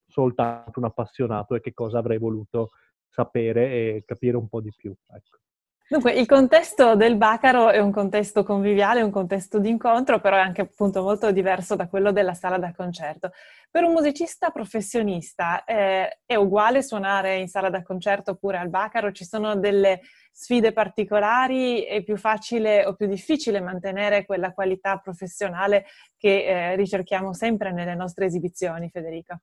soltanto 0.06 0.78
un 0.78 0.86
appassionato 0.86 1.54
e 1.54 1.60
che 1.60 1.72
cosa 1.72 1.98
avrei 1.98 2.18
voluto 2.18 2.70
sapere 3.08 3.96
e 3.96 4.04
capire 4.06 4.36
un 4.36 4.48
po' 4.48 4.60
di 4.60 4.72
più. 4.74 4.94
Ecco. 5.08 5.38
Dunque, 5.86 6.12
il 6.12 6.26
contesto 6.26 6.96
del 6.96 7.16
Bacaro 7.16 7.68
è 7.68 7.78
un 7.78 7.92
contesto 7.92 8.42
conviviale, 8.42 9.02
un 9.02 9.10
contesto 9.10 9.58
di 9.58 9.68
incontro, 9.68 10.18
però 10.18 10.36
è 10.36 10.40
anche 10.40 10.62
appunto 10.62 11.02
molto 11.02 11.30
diverso 11.30 11.76
da 11.76 11.88
quello 11.88 12.10
della 12.10 12.32
sala 12.32 12.56
da 12.56 12.72
concerto. 12.72 13.32
Per 13.70 13.84
un 13.84 13.92
musicista 13.92 14.48
professionista 14.48 15.62
eh, 15.64 16.20
è 16.24 16.36
uguale 16.36 16.82
suonare 16.82 17.36
in 17.36 17.48
sala 17.48 17.68
da 17.68 17.82
concerto 17.82 18.30
oppure 18.30 18.56
al 18.56 18.70
Bacaro? 18.70 19.12
Ci 19.12 19.26
sono 19.26 19.56
delle 19.56 20.00
sfide 20.32 20.72
particolari? 20.72 21.82
È 21.82 22.02
più 22.02 22.16
facile 22.16 22.86
o 22.86 22.94
più 22.94 23.06
difficile 23.06 23.60
mantenere 23.60 24.24
quella 24.24 24.54
qualità 24.54 24.96
professionale 24.96 25.84
che 26.16 26.44
eh, 26.44 26.76
ricerchiamo 26.76 27.34
sempre 27.34 27.72
nelle 27.72 27.94
nostre 27.94 28.24
esibizioni, 28.24 28.88
Federica? 28.88 29.38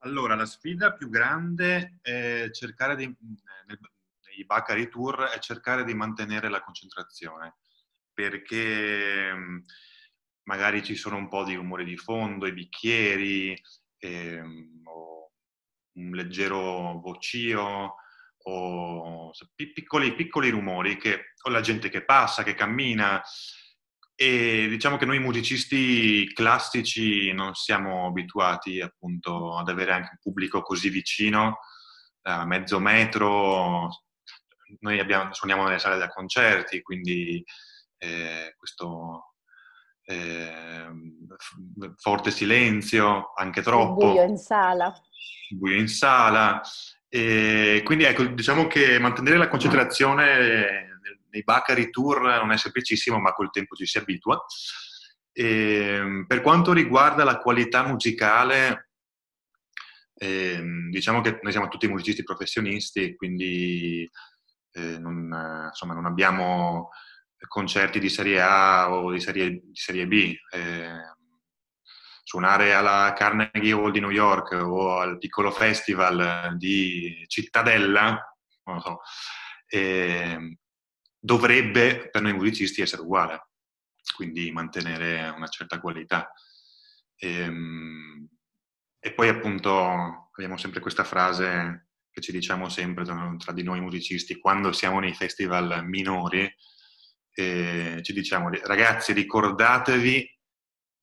Allora, 0.00 0.36
la 0.36 0.46
sfida 0.46 0.92
più 0.92 1.08
grande 1.08 1.98
è 2.00 2.48
cercare 2.52 2.94
di, 2.94 3.06
nel, 3.06 3.78
i 4.36 4.44
Bacari 4.44 4.88
Tour 4.88 5.24
è 5.24 5.38
cercare 5.38 5.84
di 5.84 5.94
mantenere 5.94 6.48
la 6.48 6.62
concentrazione, 6.62 7.56
perché 8.12 9.34
mm, 9.34 9.58
magari 10.44 10.82
ci 10.82 10.94
sono 10.94 11.16
un 11.16 11.28
po' 11.28 11.44
di 11.44 11.54
rumore 11.54 11.84
di 11.84 11.96
fondo, 11.96 12.46
i 12.46 12.52
bicchieri, 12.52 13.60
ehm, 13.98 14.82
un 15.96 16.10
leggero 16.10 17.00
vocio, 17.00 17.96
o 18.48 19.32
piccoli, 19.54 20.14
piccoli 20.14 20.50
rumori, 20.50 20.96
che, 20.96 21.32
o 21.42 21.50
la 21.50 21.60
gente 21.60 21.88
che 21.88 22.04
passa, 22.04 22.42
che 22.42 22.54
cammina. 22.54 23.20
E 24.14 24.66
diciamo 24.68 24.96
che 24.96 25.04
noi 25.04 25.18
musicisti 25.18 26.32
classici 26.32 27.32
non 27.32 27.54
siamo 27.54 28.06
abituati 28.06 28.80
appunto 28.80 29.58
ad 29.58 29.68
avere 29.68 29.92
anche 29.92 30.10
un 30.12 30.18
pubblico 30.20 30.62
così 30.62 30.88
vicino, 30.88 31.58
a 32.22 32.46
mezzo 32.46 32.78
metro, 32.80 34.05
noi 34.80 34.98
abbiamo, 34.98 35.32
suoniamo 35.32 35.64
nelle 35.64 35.78
sale 35.78 35.98
da 35.98 36.08
concerti, 36.08 36.82
quindi 36.82 37.44
eh, 37.98 38.54
questo 38.56 39.34
eh, 40.04 40.88
forte 41.96 42.30
silenzio, 42.30 43.32
anche 43.34 43.62
troppo. 43.62 44.12
buio 44.12 44.22
in 44.22 44.38
sala. 44.38 44.94
buio 45.50 45.76
in 45.78 45.88
sala. 45.88 46.60
E 47.08 47.82
quindi 47.84 48.04
ecco, 48.04 48.24
diciamo 48.24 48.66
che 48.66 48.98
mantenere 48.98 49.36
la 49.36 49.48
concentrazione 49.48 50.98
nei 51.30 51.42
Bacari 51.42 51.90
Tour 51.90 52.22
non 52.22 52.52
è 52.52 52.56
semplicissimo, 52.56 53.18
ma 53.18 53.32
col 53.32 53.50
tempo 53.50 53.74
ci 53.74 53.86
si 53.86 53.98
abitua. 53.98 54.42
E, 55.32 56.24
per 56.26 56.40
quanto 56.40 56.72
riguarda 56.72 57.24
la 57.24 57.38
qualità 57.38 57.86
musicale, 57.86 58.90
eh, 60.14 60.62
diciamo 60.90 61.20
che 61.20 61.38
noi 61.42 61.52
siamo 61.52 61.68
tutti 61.68 61.88
musicisti 61.88 62.22
professionisti, 62.22 63.14
quindi 63.14 64.08
eh, 64.76 64.98
non, 64.98 65.66
insomma, 65.68 65.94
non 65.94 66.04
abbiamo 66.06 66.90
concerti 67.48 67.98
di 67.98 68.08
serie 68.08 68.40
A 68.40 68.92
o 68.92 69.10
di 69.10 69.20
serie, 69.20 69.50
di 69.50 69.74
serie 69.74 70.06
B. 70.06 70.34
Eh, 70.52 71.14
suonare 72.22 72.74
alla 72.74 73.12
Carnegie 73.16 73.72
Hall 73.72 73.92
di 73.92 74.00
New 74.00 74.10
York 74.10 74.52
o 74.52 74.98
al 74.98 75.16
piccolo 75.16 75.50
festival 75.50 76.56
di 76.56 77.24
Cittadella, 77.28 78.36
non 78.64 78.74
lo 78.74 78.80
so, 78.80 79.00
eh, 79.68 80.58
dovrebbe 81.18 82.08
per 82.10 82.22
noi 82.22 82.32
musicisti 82.32 82.82
essere 82.82 83.02
uguale, 83.02 83.50
quindi 84.16 84.50
mantenere 84.50 85.28
una 85.28 85.46
certa 85.46 85.78
qualità. 85.80 86.30
E, 87.16 87.40
ehm, 87.40 88.28
e 88.98 89.12
poi 89.12 89.28
appunto 89.28 90.28
abbiamo 90.32 90.56
sempre 90.56 90.80
questa 90.80 91.04
frase 91.04 91.85
che 92.16 92.22
ci 92.22 92.32
diciamo 92.32 92.70
sempre 92.70 93.04
tra 93.04 93.52
di 93.52 93.62
noi 93.62 93.78
musicisti 93.82 94.38
quando 94.38 94.72
siamo 94.72 95.00
nei 95.00 95.12
festival 95.12 95.84
minori, 95.84 96.50
eh, 97.34 98.00
ci 98.02 98.12
diciamo 98.14 98.48
ragazzi 98.62 99.12
ricordatevi 99.12 100.38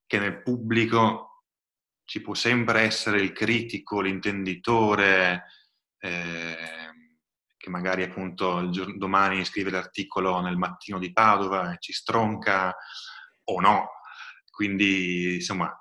che 0.07 0.17
nel 0.17 0.41
pubblico 0.41 1.43
ci 2.03 2.19
può 2.19 2.33
sempre 2.33 2.81
essere 2.81 3.21
il 3.21 3.31
critico, 3.31 4.01
l'intenditore, 4.01 5.43
eh, 5.99 6.57
che 7.55 7.69
magari 7.69 8.01
appunto 8.01 8.57
il 8.57 8.71
giorno, 8.71 8.97
domani 8.97 9.45
scrive 9.45 9.69
l'articolo 9.69 10.41
nel 10.41 10.57
mattino 10.57 10.97
di 10.97 11.13
Padova 11.13 11.73
e 11.73 11.77
ci 11.79 11.93
stronca 11.93 12.75
o 13.45 13.61
no. 13.61 13.89
Quindi 14.49 15.35
insomma 15.35 15.71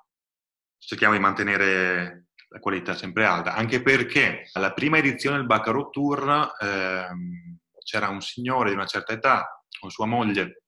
cerchiamo 0.76 1.14
di 1.14 1.20
mantenere 1.20 2.26
la 2.52 2.58
qualità 2.58 2.94
sempre 2.94 3.24
alta, 3.24 3.54
anche 3.54 3.80
perché 3.80 4.48
alla 4.52 4.72
prima 4.72 4.98
edizione 4.98 5.36
del 5.36 5.46
Baccaro 5.46 5.88
Tour 5.88 6.54
ehm, 6.60 7.58
c'era 7.82 8.08
un 8.08 8.20
signore 8.20 8.68
di 8.68 8.76
una 8.76 8.86
certa 8.86 9.12
età 9.12 9.64
con 9.80 9.90
sua 9.90 10.06
moglie 10.06 10.62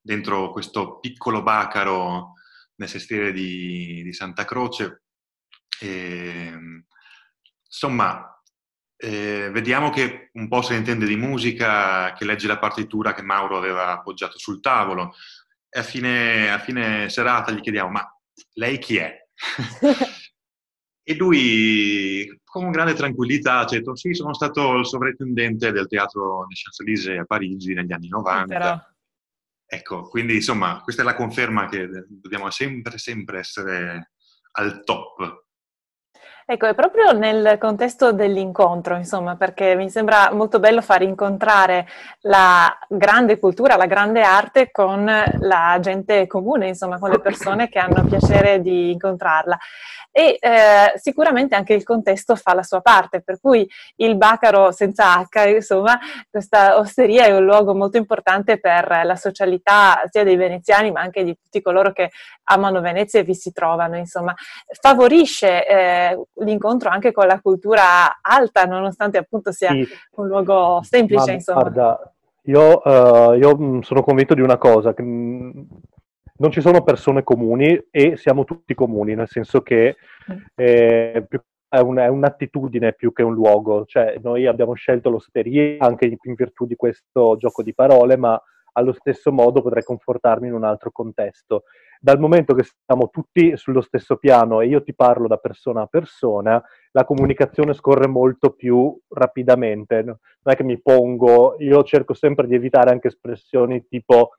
dentro 0.00 0.50
questo 0.50 0.98
piccolo 0.98 1.42
Baccaro 1.42 2.32
nel 2.76 2.88
sestiere 2.88 3.32
di, 3.32 4.02
di 4.02 4.12
Santa 4.12 4.46
Croce. 4.46 5.04
E, 5.78 6.58
insomma, 7.64 8.42
eh, 8.96 9.50
vediamo 9.52 9.90
che 9.90 10.30
un 10.32 10.48
po' 10.48 10.62
se 10.62 10.72
ne 10.72 10.78
intende 10.78 11.06
di 11.06 11.16
musica, 11.16 12.14
che 12.14 12.24
legge 12.24 12.46
la 12.46 12.58
partitura 12.58 13.12
che 13.12 13.22
Mauro 13.22 13.58
aveva 13.58 13.92
appoggiato 13.92 14.38
sul 14.38 14.60
tavolo. 14.60 15.14
E 15.68 15.78
a 15.78 15.82
fine, 15.82 16.50
a 16.50 16.58
fine 16.58 17.10
serata 17.10 17.52
gli 17.52 17.60
chiediamo, 17.60 17.90
ma 17.90 18.18
lei 18.54 18.78
chi 18.78 18.96
è? 18.96 19.14
E 21.10 21.16
lui, 21.16 22.40
con 22.44 22.70
grande 22.70 22.94
tranquillità, 22.94 23.58
ha 23.58 23.64
detto: 23.64 23.96
Sì, 23.96 24.14
sono 24.14 24.32
stato 24.32 24.76
il 24.76 24.86
sovrintendente 24.86 25.72
del 25.72 25.88
teatro 25.88 26.46
des 26.46 26.62
Champs-Élysées 26.62 27.18
a 27.18 27.24
Parigi 27.24 27.74
negli 27.74 27.90
anni 27.90 28.06
90. 28.06 28.46
Però... 28.46 28.78
Ecco, 29.66 30.08
quindi 30.08 30.36
insomma, 30.36 30.80
questa 30.82 31.02
è 31.02 31.04
la 31.04 31.16
conferma 31.16 31.68
che 31.68 31.88
dobbiamo 32.08 32.48
sempre, 32.50 32.96
sempre 32.98 33.40
essere 33.40 34.12
al 34.52 34.84
top. 34.84 35.46
Ecco, 36.52 36.66
è 36.66 36.74
proprio 36.74 37.12
nel 37.12 37.58
contesto 37.60 38.10
dell'incontro, 38.10 38.96
insomma, 38.96 39.36
perché 39.36 39.76
mi 39.76 39.88
sembra 39.88 40.32
molto 40.32 40.58
bello 40.58 40.82
far 40.82 41.00
incontrare 41.02 41.86
la 42.22 42.76
grande 42.88 43.38
cultura, 43.38 43.76
la 43.76 43.86
grande 43.86 44.22
arte 44.22 44.72
con 44.72 45.04
la 45.04 45.78
gente 45.80 46.26
comune, 46.26 46.66
insomma, 46.66 46.98
con 46.98 47.10
le 47.10 47.20
persone 47.20 47.68
che 47.68 47.78
hanno 47.78 48.04
piacere 48.04 48.60
di 48.60 48.90
incontrarla. 48.90 49.56
E 50.12 50.38
eh, 50.40 50.92
sicuramente 50.96 51.54
anche 51.54 51.72
il 51.72 51.84
contesto 51.84 52.34
fa 52.34 52.52
la 52.52 52.64
sua 52.64 52.80
parte, 52.80 53.22
per 53.22 53.38
cui 53.40 53.64
il 53.96 54.16
Bacaro 54.16 54.72
senza 54.72 55.20
H, 55.20 55.48
insomma, 55.54 55.96
questa 56.28 56.78
osteria 56.78 57.26
è 57.26 57.36
un 57.36 57.44
luogo 57.44 57.76
molto 57.76 57.96
importante 57.96 58.58
per 58.58 59.02
la 59.04 59.14
socialità 59.14 60.02
sia 60.10 60.24
dei 60.24 60.34
veneziani 60.34 60.90
ma 60.90 61.00
anche 61.00 61.22
di 61.22 61.36
tutti 61.40 61.62
coloro 61.62 61.92
che 61.92 62.10
amano 62.44 62.80
Venezia 62.80 63.20
e 63.20 63.22
vi 63.22 63.36
si 63.36 63.52
trovano, 63.52 63.96
insomma, 63.96 64.34
favorisce 64.80 65.64
eh, 65.64 66.20
l'incontro 66.40 66.90
anche 66.90 67.12
con 67.12 67.26
la 67.26 67.40
cultura 67.40 68.20
alta, 68.20 68.64
nonostante 68.64 69.18
appunto 69.18 69.52
sia 69.52 69.70
sì. 69.70 69.86
un 70.16 70.26
luogo 70.26 70.80
semplice, 70.82 71.26
ma, 71.26 71.32
insomma. 71.32 71.60
Guarda, 71.60 72.12
io, 72.44 72.80
uh, 72.82 73.32
io, 73.34 73.56
mm, 73.58 73.80
sono 73.80 74.02
convinto 74.02 74.34
di 74.34 74.40
una 74.40 74.58
cosa, 74.58 74.94
che 74.94 75.02
mm, 75.02 75.50
non 76.36 76.50
ci 76.50 76.60
sono 76.60 76.82
persone 76.82 77.22
comuni 77.22 77.88
e 77.90 78.16
siamo 78.16 78.44
tutti 78.44 78.74
comuni, 78.74 79.14
nel 79.14 79.28
senso 79.28 79.62
che 79.62 79.96
mm. 80.30 80.36
eh, 80.54 81.26
è, 81.68 81.78
un, 81.78 81.98
è, 81.98 82.08
un'attitudine 82.08 82.94
più 82.94 83.12
che 83.12 83.22
un 83.22 83.34
luogo, 83.34 83.84
cioè 83.84 84.16
noi 84.22 84.46
abbiamo 84.46 84.74
scelto 84.74 85.10
l'osteria 85.10 85.76
anche 85.78 86.06
in 86.06 86.34
virtù 86.34 86.66
di 86.66 86.76
questo 86.76 87.36
gioco 87.36 87.62
di 87.62 87.74
parole, 87.74 88.16
ma 88.16 88.40
allo 88.72 88.92
stesso 88.92 89.32
modo 89.32 89.62
potrei 89.62 89.82
confortarmi 89.82 90.48
in 90.48 90.54
un 90.54 90.64
altro 90.64 90.90
contesto. 90.90 91.64
Dal 92.02 92.18
momento 92.18 92.54
che 92.54 92.64
siamo 92.64 93.10
tutti 93.10 93.54
sullo 93.58 93.82
stesso 93.82 94.16
piano 94.16 94.62
e 94.62 94.68
io 94.68 94.82
ti 94.82 94.94
parlo 94.94 95.26
da 95.26 95.36
persona 95.36 95.82
a 95.82 95.86
persona, 95.86 96.62
la 96.92 97.04
comunicazione 97.04 97.74
scorre 97.74 98.06
molto 98.06 98.52
più 98.54 98.98
rapidamente. 99.08 100.02
Non 100.02 100.16
è 100.42 100.56
che 100.56 100.64
mi 100.64 100.80
pongo, 100.80 101.56
io 101.58 101.82
cerco 101.82 102.14
sempre 102.14 102.46
di 102.46 102.54
evitare 102.54 102.90
anche 102.90 103.08
espressioni 103.08 103.86
tipo 103.86 104.30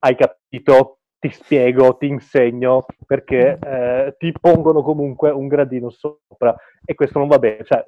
hai 0.00 0.16
capito, 0.16 0.98
ti 1.18 1.30
spiego, 1.30 1.96
ti 1.96 2.08
insegno, 2.08 2.84
perché 3.06 3.56
mm. 3.56 3.72
eh, 3.72 4.14
ti 4.18 4.32
pongono 4.38 4.82
comunque 4.82 5.30
un 5.30 5.46
gradino 5.46 5.90
sopra 5.90 6.54
e 6.84 6.94
questo 6.94 7.18
non 7.20 7.28
va 7.28 7.38
bene. 7.38 7.64
Cioè, 7.64 7.84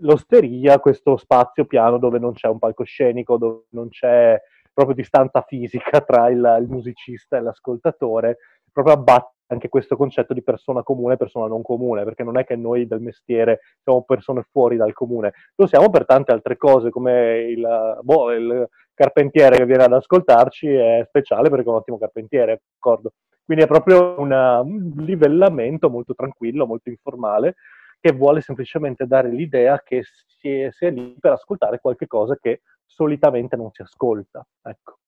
l'osteria, 0.00 0.80
questo 0.80 1.16
spazio 1.16 1.64
piano 1.66 1.98
dove 1.98 2.18
non 2.18 2.32
c'è 2.32 2.48
un 2.48 2.58
palcoscenico, 2.58 3.36
dove 3.36 3.66
non 3.70 3.88
c'è 3.88 4.40
proprio 4.76 4.94
distanza 4.94 5.40
fisica 5.40 6.02
tra 6.04 6.28
il, 6.28 6.58
il 6.60 6.68
musicista 6.68 7.38
e 7.38 7.40
l'ascoltatore, 7.40 8.36
proprio 8.70 8.94
abbatte 8.94 9.34
anche 9.46 9.70
questo 9.70 9.96
concetto 9.96 10.34
di 10.34 10.42
persona 10.42 10.82
comune 10.82 11.14
e 11.14 11.16
persona 11.16 11.46
non 11.46 11.62
comune, 11.62 12.04
perché 12.04 12.24
non 12.24 12.36
è 12.36 12.44
che 12.44 12.56
noi 12.56 12.86
del 12.86 13.00
mestiere 13.00 13.60
siamo 13.82 14.02
persone 14.02 14.44
fuori 14.50 14.76
dal 14.76 14.92
comune, 14.92 15.32
lo 15.54 15.66
siamo 15.66 15.88
per 15.88 16.04
tante 16.04 16.32
altre 16.32 16.58
cose, 16.58 16.90
come 16.90 17.38
il, 17.48 17.98
boh, 18.02 18.32
il 18.32 18.68
carpentiere 18.92 19.56
che 19.56 19.64
viene 19.64 19.84
ad 19.84 19.94
ascoltarci 19.94 20.68
è 20.68 21.04
speciale 21.06 21.48
perché 21.48 21.64
è 21.64 21.68
un 21.68 21.76
ottimo 21.76 21.98
carpentiere, 21.98 22.60
d'accordo? 22.74 23.12
Quindi 23.46 23.64
è 23.64 23.68
proprio 23.68 24.18
una, 24.18 24.60
un 24.60 24.92
livellamento 24.96 25.88
molto 25.88 26.14
tranquillo, 26.14 26.66
molto 26.66 26.90
informale, 26.90 27.54
che 27.98 28.12
vuole 28.12 28.42
semplicemente 28.42 29.06
dare 29.06 29.30
l'idea 29.30 29.80
che 29.82 30.02
si 30.02 30.50
è, 30.50 30.70
si 30.70 30.84
è 30.84 30.90
lì 30.90 31.16
per 31.18 31.32
ascoltare 31.32 31.80
qualche 31.80 32.06
cosa 32.06 32.36
che 32.36 32.60
solitamente 32.86 33.56
non 33.56 33.70
si 33.72 33.82
ascolta. 33.82 34.46
Ecco. 34.62 34.98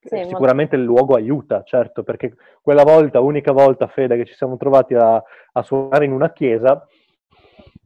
Sì, 0.00 0.24
Sicuramente 0.24 0.76
molto... 0.76 0.92
il 0.92 0.96
luogo 0.96 1.14
aiuta, 1.16 1.62
certo, 1.64 2.02
perché 2.02 2.34
quella 2.62 2.84
volta, 2.84 3.20
unica 3.20 3.52
volta, 3.52 3.88
Fede, 3.88 4.16
che 4.16 4.24
ci 4.24 4.34
siamo 4.34 4.56
trovati 4.56 4.94
a, 4.94 5.22
a 5.52 5.62
suonare 5.62 6.04
in 6.04 6.12
una 6.12 6.32
chiesa, 6.32 6.86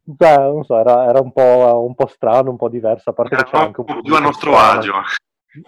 beh, 0.03 0.37
non 0.37 0.65
so, 0.65 0.79
era, 0.79 1.09
era 1.09 1.21
un, 1.21 1.33
po', 1.33 1.85
un, 1.85 1.95
po', 1.95 2.07
strano, 2.07 2.51
un 2.51 2.57
po' 2.57 2.69
diverso, 2.69 3.11
a 3.11 3.13
parte 3.13 3.35
era 3.35 3.45
che 3.45 3.51
c'è 3.51 3.59
anche 3.59 3.81
un 3.81 3.87
po' 3.87 4.01
più 4.03 4.15
a 4.15 4.21
nostro 4.21 4.57
agio. 4.57 4.95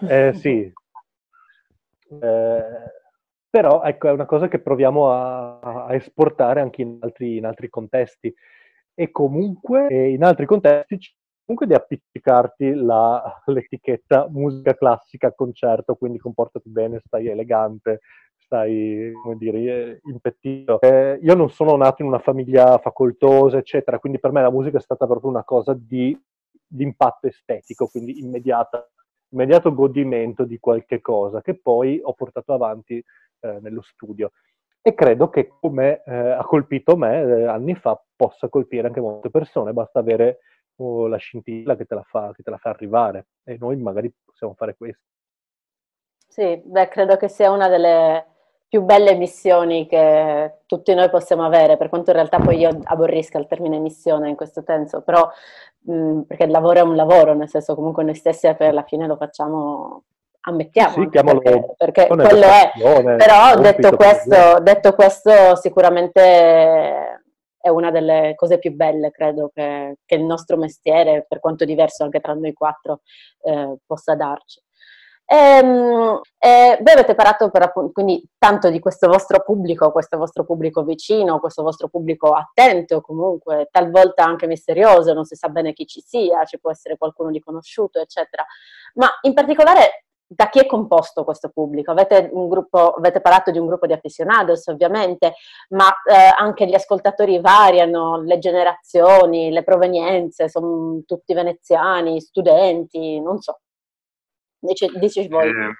Eh 0.07 0.33
sì. 0.33 0.71
Eh, 2.21 2.63
però 3.49 3.81
ecco, 3.83 4.07
è 4.07 4.11
una 4.11 4.25
cosa 4.25 4.47
che 4.47 4.59
proviamo 4.59 5.11
a, 5.11 5.59
a 5.59 5.95
esportare 5.95 6.61
anche 6.61 6.81
in 6.81 6.97
altri, 7.01 7.37
in 7.37 7.45
altri, 7.45 7.69
contesti. 7.69 8.33
E 8.93 9.11
comunque 9.11 9.87
in 10.09 10.23
altri 10.23 10.45
contesti 10.45 10.99
comunque 11.45 11.67
di 11.67 11.73
appiccicarti 11.73 12.73
la, 12.73 13.41
l'etichetta 13.45 14.27
musica 14.29 14.73
classica 14.73 15.31
concerto, 15.31 15.95
quindi 15.95 16.17
comportati 16.17 16.69
bene, 16.69 17.01
stai 17.05 17.27
elegante, 17.27 18.01
stai, 18.35 19.11
come 19.21 19.37
dire, 19.37 19.99
impettito. 20.05 20.81
Eh, 20.81 21.19
io 21.21 21.35
non 21.35 21.49
sono 21.49 21.75
nato 21.75 22.01
in 22.01 22.07
una 22.07 22.19
famiglia 22.19 22.77
facoltosa, 22.79 23.57
eccetera, 23.57 23.99
quindi 23.99 24.19
per 24.19 24.31
me 24.31 24.41
la 24.41 24.51
musica 24.51 24.79
è 24.79 24.81
stata 24.81 25.05
proprio 25.05 25.29
una 25.29 25.43
cosa 25.43 25.75
di, 25.77 26.19
di 26.67 26.83
impatto 26.83 27.27
estetico, 27.27 27.87
quindi 27.87 28.19
immediata, 28.19 28.87
immediato 29.29 29.73
godimento 29.73 30.45
di 30.45 30.57
qualche 30.59 30.99
cosa 30.99 31.41
che 31.41 31.55
poi 31.55 31.99
ho 32.01 32.13
portato 32.13 32.53
avanti 32.53 33.03
eh, 33.41 33.59
nello 33.61 33.83
studio. 33.83 34.31
E 34.81 34.93
credo 34.93 35.29
che 35.29 35.51
come 35.59 36.03
eh, 36.05 36.13
ha 36.13 36.43
colpito 36.43 36.95
me 36.95 37.21
eh, 37.21 37.45
anni 37.45 37.73
fa 37.73 37.99
possa 38.15 38.49
colpire 38.49 38.87
anche 38.87 38.99
molte 38.99 39.31
persone, 39.31 39.73
basta 39.73 39.99
avere 39.99 40.39
o 40.77 41.07
la 41.07 41.17
scintilla 41.17 41.75
che 41.75 41.85
te 41.85 41.95
la, 41.95 42.03
fa, 42.03 42.31
che 42.33 42.43
te 42.43 42.49
la 42.49 42.57
fa 42.57 42.69
arrivare 42.69 43.27
e 43.43 43.57
noi 43.59 43.77
magari 43.77 44.13
possiamo 44.23 44.53
fare 44.53 44.75
questo. 44.75 45.03
Sì, 46.27 46.61
beh, 46.63 46.89
credo 46.89 47.15
che 47.15 47.29
sia 47.29 47.51
una 47.51 47.69
delle 47.69 48.25
più 48.67 48.81
belle 48.81 49.15
missioni 49.15 49.87
che 49.87 50.59
tutti 50.65 50.93
noi 50.93 51.09
possiamo 51.09 51.45
avere, 51.45 51.77
per 51.77 51.87
quanto 51.87 52.09
in 52.09 52.17
realtà 52.17 52.39
poi 52.39 52.57
io 52.57 52.77
aborrisca 52.83 53.37
il 53.37 53.47
termine 53.47 53.79
missione 53.79 54.27
in 54.27 54.35
questo 54.35 54.61
senso, 54.65 55.01
però 55.01 55.29
mh, 55.79 56.21
perché 56.21 56.43
il 56.43 56.51
lavoro 56.51 56.79
è 56.79 56.81
un 56.81 56.95
lavoro, 56.95 57.33
nel 57.33 57.47
senso 57.47 57.75
comunque 57.75 58.03
noi 58.03 58.15
stessi 58.15 58.53
per 58.55 58.73
la 58.73 58.83
fine 58.83 59.07
lo 59.07 59.15
facciamo 59.15 60.03
ammettiamo 60.47 60.93
sì, 60.93 61.09
perché, 61.09 61.73
perché 61.75 62.07
quello 62.07 62.45
è 62.45 62.71
però 63.17 63.59
detto 63.59 63.95
questo, 63.95 64.59
detto 64.61 64.93
questo 64.93 65.55
sicuramente 65.55 67.23
è 67.65 67.69
una 67.69 67.89
delle 67.89 68.33
cose 68.35 68.59
più 68.59 68.73
belle, 68.73 69.09
credo, 69.09 69.49
che, 69.51 69.97
che 70.05 70.15
il 70.15 70.23
nostro 70.23 70.55
mestiere, 70.55 71.25
per 71.27 71.39
quanto 71.39 71.65
diverso 71.65 72.03
anche 72.03 72.19
tra 72.19 72.35
noi 72.35 72.53
quattro, 72.53 73.01
eh, 73.41 73.77
possa 73.87 74.13
darci. 74.13 74.61
E, 75.25 75.35
ehm, 75.35 76.21
e 76.37 76.77
voi 76.79 76.93
avete 76.93 77.15
parlato 77.15 77.49
per, 77.49 77.71
quindi 77.91 78.23
tanto 78.37 78.69
di 78.69 78.79
questo 78.79 79.07
vostro 79.07 79.41
pubblico, 79.43 79.91
questo 79.91 80.15
vostro 80.17 80.45
pubblico 80.45 80.83
vicino, 80.83 81.39
questo 81.39 81.63
vostro 81.63 81.87
pubblico 81.87 82.33
attento 82.33 83.01
comunque, 83.01 83.67
talvolta 83.71 84.23
anche 84.23 84.45
misterioso, 84.45 85.13
non 85.13 85.25
si 85.25 85.33
sa 85.33 85.49
bene 85.49 85.73
chi 85.73 85.87
ci 85.87 86.01
sia, 86.05 86.45
ci 86.45 86.59
può 86.59 86.69
essere 86.69 86.97
qualcuno 86.97 87.31
di 87.31 87.39
conosciuto, 87.39 87.99
eccetera. 87.99 88.45
Ma 88.93 89.07
in 89.23 89.33
particolare 89.33 90.05
da 90.27 90.49
chi 90.49 90.59
è 90.59 90.65
composto 90.65 91.23
questo 91.23 91.49
pubblico? 91.49 91.91
Avete, 91.91 92.29
gruppo, 92.33 92.91
avete, 92.91 93.21
parlato 93.21 93.51
di 93.51 93.59
un 93.59 93.67
gruppo 93.67 93.85
di 93.85 93.93
aficionados 93.93 94.65
ovviamente, 94.67 95.35
ma 95.69 95.87
eh, 96.03 96.33
anche 96.37 96.65
gli 96.65 96.73
ascoltatori 96.73 97.39
variano, 97.39 98.21
le 98.21 98.39
generazioni, 98.39 99.51
le 99.51 99.63
provenienze, 99.63 100.49
sono 100.49 101.01
tutti 101.05 101.33
veneziani, 101.33 102.19
studenti, 102.21 103.19
non 103.19 103.39
so. 103.39 103.59
Dice, 104.57 104.89
dici 104.95 105.27
voi. 105.27 105.49
Eh, 105.49 105.75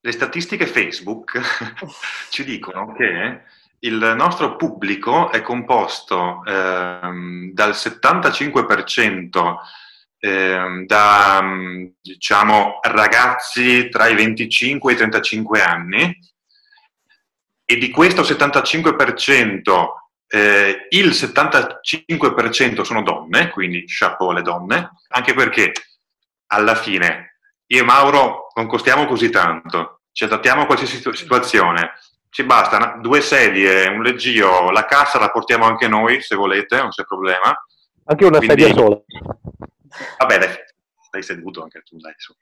le 0.00 0.12
statistiche 0.12 0.66
Facebook 0.66 1.40
ci 2.30 2.44
dicono 2.44 2.92
che 2.92 3.42
il 3.80 4.14
nostro 4.16 4.56
pubblico 4.56 5.30
è 5.30 5.42
composto 5.42 6.42
eh, 6.44 7.52
dal 7.52 7.70
75% 7.70 9.56
eh, 10.18 10.84
da 10.86 11.44
diciamo 12.00 12.78
ragazzi 12.82 13.88
tra 13.88 14.06
i 14.08 14.14
25 14.14 14.90
e 14.90 14.94
i 14.94 14.98
35 14.98 15.62
anni 15.62 16.18
e 17.64 17.76
di 17.76 17.90
questo 17.90 18.22
75% 18.22 20.04
eh, 20.28 20.86
il 20.90 21.08
75% 21.08 22.82
sono 22.82 23.02
donne, 23.02 23.50
quindi 23.50 23.84
chapeau 23.86 24.30
alle 24.30 24.42
donne, 24.42 24.90
anche 25.08 25.34
perché 25.34 25.72
alla 26.48 26.74
fine 26.74 27.38
io 27.66 27.80
e 27.80 27.84
Mauro 27.84 28.48
non 28.54 28.66
costiamo 28.66 29.06
così 29.06 29.30
tanto, 29.30 30.02
ci 30.12 30.24
adattiamo 30.24 30.62
a 30.62 30.66
qualsiasi 30.66 31.02
situazione, 31.14 31.92
ci 32.30 32.44
bastano 32.44 33.00
due 33.00 33.20
sedie, 33.20 33.88
un 33.88 34.02
leggio, 34.02 34.70
la 34.70 34.84
cassa 34.84 35.18
la 35.18 35.30
portiamo 35.30 35.64
anche 35.64 35.88
noi 35.88 36.20
se 36.22 36.36
volete, 36.36 36.76
non 36.76 36.90
c'è 36.90 37.04
problema. 37.04 37.56
Anche 38.04 38.24
una 38.24 38.38
Quindi, 38.38 38.62
sedia 38.62 38.74
sola. 38.74 39.00
Vabbè, 40.18 40.38
dai, 40.38 40.54
stai 41.06 41.22
seduto 41.22 41.62
anche 41.62 41.82
tu, 41.82 41.96
dai, 41.98 42.14
su. 42.16 42.34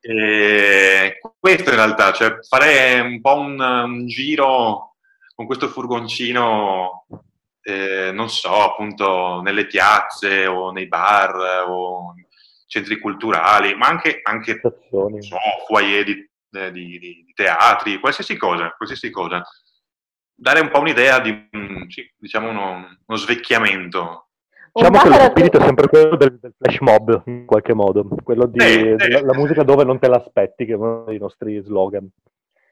E 0.00 1.18
questo 1.38 1.70
in 1.70 1.76
realtà, 1.76 2.12
cioè 2.12 2.38
fare 2.48 3.00
un 3.00 3.20
po' 3.20 3.36
un, 3.36 3.60
un 3.60 4.06
giro 4.06 4.96
con 5.34 5.46
questo 5.46 5.68
furgoncino, 5.68 7.06
eh, 7.62 8.10
non 8.12 8.28
so, 8.28 8.62
appunto 8.62 9.40
nelle 9.42 9.66
piazze 9.66 10.46
o 10.46 10.70
nei 10.70 10.88
bar 10.88 11.64
o 11.68 12.14
centri 12.66 12.98
culturali, 12.98 13.74
ma 13.74 13.86
anche, 13.86 14.20
anche 14.22 14.60
non 14.90 15.20
so, 15.20 15.36
foyer 15.66 16.04
di, 16.04 16.30
di, 16.48 16.72
di, 16.72 16.98
di 16.98 17.32
teatri, 17.34 18.00
qualsiasi 18.00 18.36
cosa, 18.36 18.74
qualsiasi 18.76 19.10
cosa 19.10 19.42
dare 20.42 20.58
un 20.58 20.70
po' 20.70 20.80
un'idea 20.80 21.20
di, 21.20 21.48
sì, 21.88 22.10
diciamo, 22.16 22.50
uno, 22.50 22.98
uno 23.06 23.18
svecchiamento. 23.18 24.30
Diciamo 24.74 24.98
che 25.00 25.08
lo 25.08 25.24
spirito 25.24 25.58
è 25.58 25.64
sempre 25.64 25.88
quello 25.88 26.16
del, 26.16 26.38
del, 26.40 26.54
flash 26.56 26.78
mob, 26.80 27.22
in 27.26 27.44
qualche 27.44 27.74
modo, 27.74 28.06
quello 28.24 28.46
di 28.46 28.58
eh, 28.58 28.96
eh. 28.98 29.22
La, 29.22 29.34
musica 29.34 29.64
dove 29.64 29.84
non 29.84 29.98
te 29.98 30.08
l'aspetti, 30.08 30.64
che 30.64 30.72
è 30.72 30.76
uno 30.76 31.04
dei 31.04 31.18
nostri 31.18 31.60
slogan. 31.62 32.08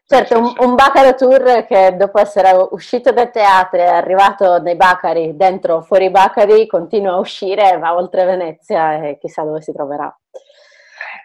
Certo, 0.06 0.38
un, 0.38 0.52
un 0.60 0.74
Bacaro 0.74 1.14
Tour 1.14 1.66
che 1.66 1.94
dopo 1.96 2.18
essere 2.18 2.50
uscito 2.70 3.12
dai 3.12 3.30
teatri 3.30 3.80
è 3.80 3.86
arrivato 3.86 4.60
nei 4.60 4.76
Bacari, 4.76 5.36
dentro, 5.36 5.82
fuori 5.82 6.06
i 6.06 6.10
Bacari, 6.10 6.66
continua 6.66 7.12
a 7.12 7.18
uscire, 7.18 7.76
va 7.78 7.94
oltre 7.94 8.24
Venezia 8.24 8.94
e 8.94 9.18
chissà 9.18 9.42
dove 9.42 9.60
si 9.60 9.72
troverà. 9.72 10.12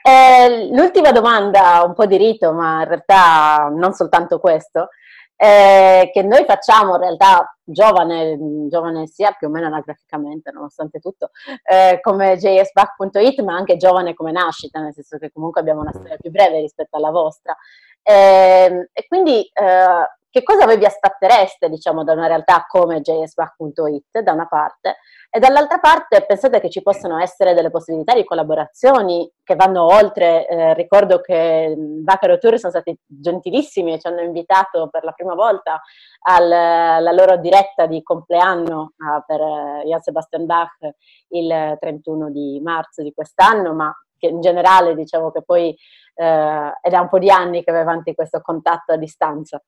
Eh, 0.03 0.67
l'ultima 0.71 1.11
domanda, 1.11 1.83
un 1.85 1.93
po' 1.93 2.05
di 2.05 2.17
rito, 2.17 2.51
ma 2.51 2.81
in 2.81 2.87
realtà 2.89 3.71
non 3.73 3.93
soltanto 3.93 4.39
questo, 4.39 4.89
eh, 5.37 6.11
che 6.13 6.21
noi 6.21 6.43
facciamo 6.45 6.95
in 6.95 7.01
realtà 7.01 7.54
giovane, 7.65 8.37
giovane 8.69 9.07
sia 9.07 9.31
più 9.31 9.47
o 9.47 9.49
meno 9.49 9.67
anagraficamente, 9.67 10.51
nonostante 10.51 10.99
tutto, 10.99 11.31
eh, 11.63 11.99
come 12.01 12.37
jsback.it, 12.37 13.41
ma 13.41 13.55
anche 13.55 13.77
giovane 13.77 14.13
come 14.13 14.31
nascita, 14.31 14.79
nel 14.79 14.93
senso 14.93 15.17
che 15.17 15.31
comunque 15.31 15.61
abbiamo 15.61 15.81
una 15.81 15.91
storia 15.93 16.17
più 16.17 16.31
breve 16.31 16.61
rispetto 16.61 16.97
alla 16.97 17.11
vostra. 17.11 17.55
Eh, 18.03 18.89
e 18.93 19.07
quindi 19.07 19.41
eh, 19.41 20.07
che 20.35 20.43
cosa 20.43 20.65
voi 20.65 20.77
vi 20.77 20.83
aspettereste, 20.83 21.69
diciamo, 21.69 22.03
da 22.03 22.11
una 22.11 22.27
realtà 22.27 22.65
come 22.67 22.99
jsback.it, 22.99 24.19
da 24.19 24.33
una 24.33 24.47
parte, 24.47 24.97
e 25.29 25.39
dall'altra 25.39 25.79
parte 25.79 26.25
pensate 26.25 26.59
che 26.59 26.69
ci 26.69 26.81
possano 26.81 27.17
essere 27.19 27.53
delle 27.53 27.71
possibilità 27.71 28.13
di 28.13 28.25
collaborazioni 28.25 29.31
che 29.41 29.55
vanno 29.55 29.85
oltre. 29.85 30.45
Eh, 30.45 30.73
ricordo 30.73 31.21
che 31.21 31.73
Bacaro 31.77 32.37
Tour 32.37 32.59
sono 32.59 32.73
stati 32.73 32.93
gentilissimi 33.05 33.93
e 33.93 33.99
ci 33.99 34.07
hanno 34.07 34.19
invitato 34.19 34.89
per 34.89 35.05
la 35.05 35.13
prima 35.13 35.35
volta 35.35 35.79
alla 36.23 37.13
loro 37.13 37.37
diretta 37.37 37.85
di 37.85 38.03
compleanno 38.03 38.91
uh, 38.97 39.23
per 39.25 39.39
uh, 39.39 39.87
Jan 39.87 40.01
Sebastian 40.01 40.45
Bach 40.45 40.79
il 41.29 41.77
31 41.79 42.29
di 42.29 42.59
marzo 42.61 43.01
di 43.03 43.13
quest'anno, 43.13 43.73
ma 43.73 43.97
che 44.17 44.27
in 44.27 44.41
generale 44.41 44.95
diciamo 44.95 45.31
che 45.31 45.43
poi 45.43 45.69
uh, 45.69 46.23
è 46.81 46.89
da 46.89 46.99
un 46.99 47.07
po' 47.07 47.19
di 47.19 47.29
anni 47.29 47.63
che 47.63 47.71
va 47.71 47.79
avanti 47.79 48.13
questo 48.13 48.41
contatto 48.41 48.91
a 48.91 48.97
distanza. 48.97 49.63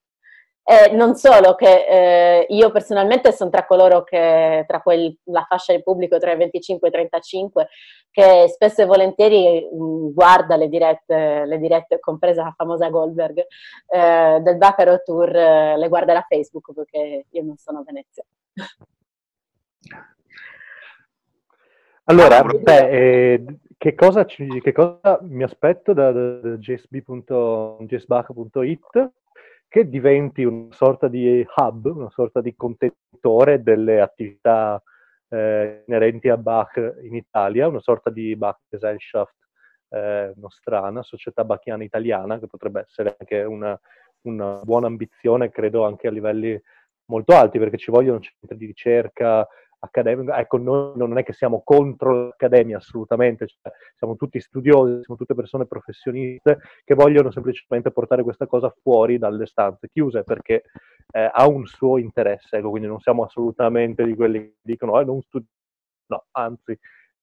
Eh, 0.69 0.93
non 0.93 1.15
solo 1.15 1.56
che 1.56 1.86
eh, 1.88 2.45
io 2.49 2.71
personalmente 2.71 3.32
sono 3.32 3.49
tra 3.49 3.65
coloro 3.65 4.03
che, 4.03 4.65
tra 4.67 4.82
quel, 4.82 5.17
la 5.27 5.45
fascia 5.47 5.73
di 5.73 5.82
pubblico 5.82 6.19
tra 6.19 6.34
i 6.34 6.38
25 6.38 6.86
e 6.86 6.91
i 6.91 6.93
35, 6.93 7.69
che 8.12 8.47
spesso 8.49 8.82
e 8.82 8.86
volentieri 8.86 9.65
mh, 9.71 9.82
mm, 9.82 10.10
guarda 10.12 10.58
le 10.58 10.67
dirette, 10.67 11.45
le 11.45 11.58
dirette, 11.58 12.01
compresa 12.01 12.43
la 12.43 12.53
famosa 12.53 12.89
Goldberg, 12.89 13.45
eh, 13.88 14.39
del 14.41 14.58
Bacaro 14.58 15.01
Tour, 15.06 15.34
eh, 15.34 15.77
le 15.77 15.88
guarda 15.88 16.12
da 16.12 16.25
Facebook 16.27 16.73
perché 16.73 17.27
io 17.30 17.43
non 17.43 17.56
sono 17.56 17.80
a 17.80 17.84
Venezia. 17.86 18.25
Allora, 22.03 22.43
beh, 22.43 22.89
eh, 22.89 23.45
che, 23.77 23.95
cosa 23.95 24.25
ci, 24.25 24.60
che, 24.60 24.73
cosa 24.73 25.17
mi 25.21 25.43
aspetto 25.43 25.93
da, 25.93 26.12
da, 26.12 26.39
da 26.39 26.56
gsb.it? 26.58 27.06
Che 29.67 29.89
diventi 29.89 30.43
una 30.43 30.71
sorta 30.71 31.08
di 31.08 31.45
hub, 31.56 31.86
una 31.86 32.10
sorta 32.10 32.41
di 32.41 32.56
contenitore 32.56 33.62
delle 33.62 34.01
attività 34.01 34.82
eh, 35.30 35.84
inerenti 35.88 36.30
a 36.30 36.38
Bach 36.38 36.77
in 37.01 37.15
Italia, 37.15 37.67
una 37.67 37.82
sorta 37.82 38.10
di 38.10 38.36
Bach 38.36 38.60
Gesellschaft 38.69 39.36
eh, 39.89 40.34
nostrana, 40.36 41.03
società 41.03 41.43
bachiana 41.43 41.84
italiana, 41.84 42.39
che 42.39 42.47
potrebbe 42.47 42.82
essere 42.82 43.15
anche 43.17 43.43
una, 43.43 43.77
una 44.21 44.62
buona 44.63 44.88
ambizione, 44.88 45.49
credo 45.49 45.86
anche 45.86 46.08
a 46.08 46.12
livelli 46.12 46.60
molto 47.06 47.36
alti, 47.36 47.60
perché 47.60 47.77
ci 47.77 47.91
vogliono 47.91 48.19
centri 48.19 48.58
di 48.58 48.65
ricerca, 48.65 49.47
accademica. 49.79 50.37
Ecco, 50.39 50.57
noi 50.57 50.93
non 50.95 51.17
è 51.17 51.23
che 51.23 51.33
siamo 51.33 51.61
contro 51.63 52.27
l'accademia 52.27 52.77
assolutamente, 52.77 53.47
cioè, 53.47 53.71
siamo 53.95 54.15
tutti 54.15 54.39
studiosi, 54.39 55.03
siamo 55.03 55.19
tutte 55.19 55.35
persone 55.35 55.65
professioniste 55.65 56.59
che 56.83 56.95
vogliono 56.95 57.31
semplicemente 57.31 57.91
portare 57.91 58.23
questa 58.23 58.47
cosa 58.47 58.73
fuori 58.81 59.17
dalle 59.17 59.45
stanze 59.45 59.89
chiuse 59.89 60.23
perché 60.23 60.63
eh, 61.11 61.29
ha 61.31 61.47
un 61.47 61.65
suo 61.65 61.97
interesse, 61.97 62.57
ecco, 62.57 62.69
quindi 62.69 62.87
non 62.87 62.99
siamo 62.99 63.23
assolutamente 63.23 64.03
di 64.03 64.15
quelli 64.15 64.39
che 64.39 64.55
dicono 64.61 64.99
eh, 64.99 65.05
non 65.05 65.21
studi, 65.21 65.45
no, 66.07 66.25
anzi, 66.31 66.77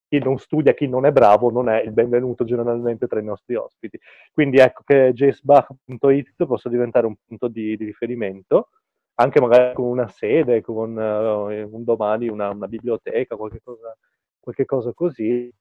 chi 0.08 0.18
non 0.18 0.38
studia, 0.38 0.74
chi 0.74 0.86
non 0.86 1.06
è 1.06 1.12
bravo, 1.12 1.50
non 1.50 1.68
è 1.68 1.82
il 1.82 1.92
benvenuto 1.92 2.44
generalmente 2.44 3.06
tra 3.06 3.20
i 3.20 3.24
nostri 3.24 3.54
ospiti. 3.56 3.98
Quindi 4.32 4.58
ecco 4.58 4.82
che 4.84 5.12
jsbach.it 5.12 6.46
possa 6.46 6.68
diventare 6.68 7.06
un 7.06 7.16
punto 7.26 7.48
di, 7.48 7.76
di 7.76 7.84
riferimento 7.84 8.68
anche 9.16 9.40
magari 9.40 9.74
con 9.74 9.86
una 9.86 10.08
sede, 10.08 10.60
con 10.60 10.96
uh, 10.96 11.74
un 11.74 11.84
domani 11.84 12.28
una, 12.28 12.50
una 12.50 12.66
biblioteca, 12.66 13.36
qualche 13.36 13.60
cosa, 13.62 13.96
qualche 14.40 14.64
cosa, 14.64 14.92
così. 14.92 15.52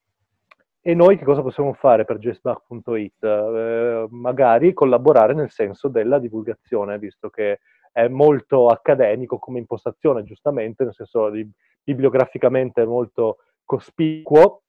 E 0.86 0.94
noi 0.94 1.18
che 1.18 1.24
cosa 1.24 1.42
possiamo 1.42 1.74
fare 1.74 2.04
per 2.04 2.18
jessbach.it? 2.18 3.24
Eh, 3.24 4.08
magari 4.10 4.74
collaborare 4.74 5.34
nel 5.34 5.50
senso 5.50 5.88
della 5.88 6.20
divulgazione, 6.20 7.00
visto 7.00 7.30
che 7.30 7.60
è 7.92 8.08
molto 8.08 8.68
accademico 8.68 9.38
come 9.38 9.60
impostazione, 9.60 10.24
giustamente, 10.24 10.84
nel 10.84 10.94
senso 10.94 11.30
di, 11.30 11.50
bibliograficamente 11.84 12.86
molto 12.86 13.38
cospicuo 13.64 14.64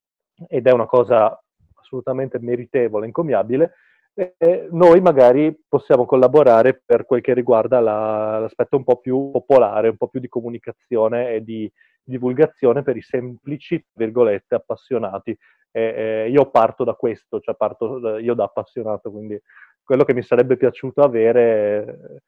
ed 0.48 0.66
è 0.66 0.72
una 0.72 0.86
cosa 0.86 1.36
assolutamente 1.74 2.38
meritevole, 2.38 3.06
encomiabile, 3.06 3.72
eh, 4.14 4.68
noi 4.70 5.00
magari 5.00 5.56
possiamo 5.68 6.06
collaborare 6.06 6.80
per 6.84 7.04
quel 7.04 7.20
che 7.20 7.34
riguarda 7.34 7.80
la, 7.80 8.38
l'aspetto 8.38 8.76
un 8.76 8.84
po' 8.84 8.98
più 8.98 9.30
popolare, 9.32 9.88
un 9.88 9.96
po' 9.96 10.08
più 10.08 10.20
di 10.20 10.28
comunicazione 10.28 11.32
e 11.32 11.42
di 11.42 11.70
divulgazione 12.02 12.82
per 12.82 12.96
i 12.96 13.02
semplici, 13.02 13.84
virgolette, 13.92 14.54
appassionati. 14.54 15.36
Eh, 15.70 16.28
io 16.30 16.50
parto 16.50 16.84
da 16.84 16.94
questo, 16.94 17.40
cioè 17.40 17.56
parto 17.56 18.18
io 18.18 18.34
da 18.34 18.44
appassionato, 18.44 19.10
quindi 19.10 19.40
quello 19.82 20.04
che 20.04 20.14
mi 20.14 20.22
sarebbe 20.22 20.56
piaciuto 20.56 21.02
avere, 21.02 22.22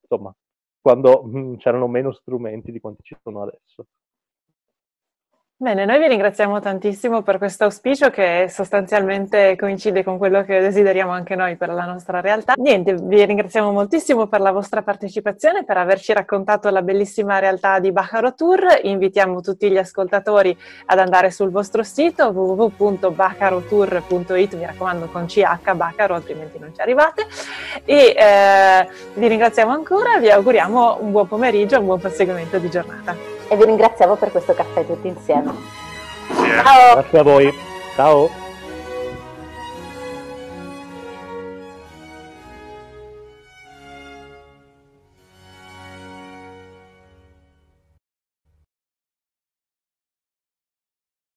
insomma, 0.00 0.34
quando 0.80 1.22
mh, 1.22 1.38
mm, 1.38 1.54
c'erano 1.56 1.86
meno 1.88 2.12
strumenti 2.12 2.72
di 2.72 2.80
quanti 2.80 3.02
ci 3.04 3.16
sono 3.22 3.42
adesso. 3.42 3.86
Bene, 5.62 5.84
noi 5.84 6.00
vi 6.00 6.08
ringraziamo 6.08 6.58
tantissimo 6.58 7.22
per 7.22 7.38
questo 7.38 7.62
auspicio 7.62 8.10
che 8.10 8.46
sostanzialmente 8.48 9.54
coincide 9.56 10.02
con 10.02 10.18
quello 10.18 10.42
che 10.42 10.58
desideriamo 10.58 11.12
anche 11.12 11.36
noi 11.36 11.54
per 11.54 11.68
la 11.68 11.84
nostra 11.84 12.20
realtà. 12.20 12.54
Niente, 12.56 12.96
vi 13.00 13.24
ringraziamo 13.24 13.70
moltissimo 13.70 14.26
per 14.26 14.40
la 14.40 14.50
vostra 14.50 14.82
partecipazione, 14.82 15.64
per 15.64 15.76
averci 15.76 16.12
raccontato 16.12 16.68
la 16.68 16.82
bellissima 16.82 17.38
realtà 17.38 17.78
di 17.78 17.92
Bacaro 17.92 18.34
Tour. 18.34 18.80
Invitiamo 18.82 19.40
tutti 19.40 19.70
gli 19.70 19.78
ascoltatori 19.78 20.58
ad 20.86 20.98
andare 20.98 21.30
sul 21.30 21.52
vostro 21.52 21.84
sito 21.84 22.30
www.bacarotour.it, 22.30 24.54
mi 24.56 24.66
raccomando 24.66 25.06
con 25.12 25.26
CH 25.26 25.74
Bacaro, 25.76 26.16
altrimenti 26.16 26.58
non 26.58 26.74
ci 26.74 26.80
arrivate. 26.80 27.24
E 27.84 28.16
eh, 28.18 28.88
vi 29.14 29.28
ringraziamo 29.28 29.70
ancora, 29.70 30.18
vi 30.18 30.28
auguriamo 30.28 30.98
un 31.02 31.12
buon 31.12 31.28
pomeriggio, 31.28 31.78
un 31.78 31.86
buon 31.86 32.00
proseguimento 32.00 32.58
di 32.58 32.68
giornata 32.68 33.41
e 33.52 33.56
vi 33.56 33.66
ringraziamo 33.66 34.16
per 34.16 34.30
questo 34.30 34.54
caffè 34.54 34.86
tutti 34.86 35.08
insieme. 35.08 35.52
Ciao. 36.28 36.94
Grazie 36.94 37.18
a 37.18 37.22
voi. 37.22 37.54
Ciao. 37.94 38.41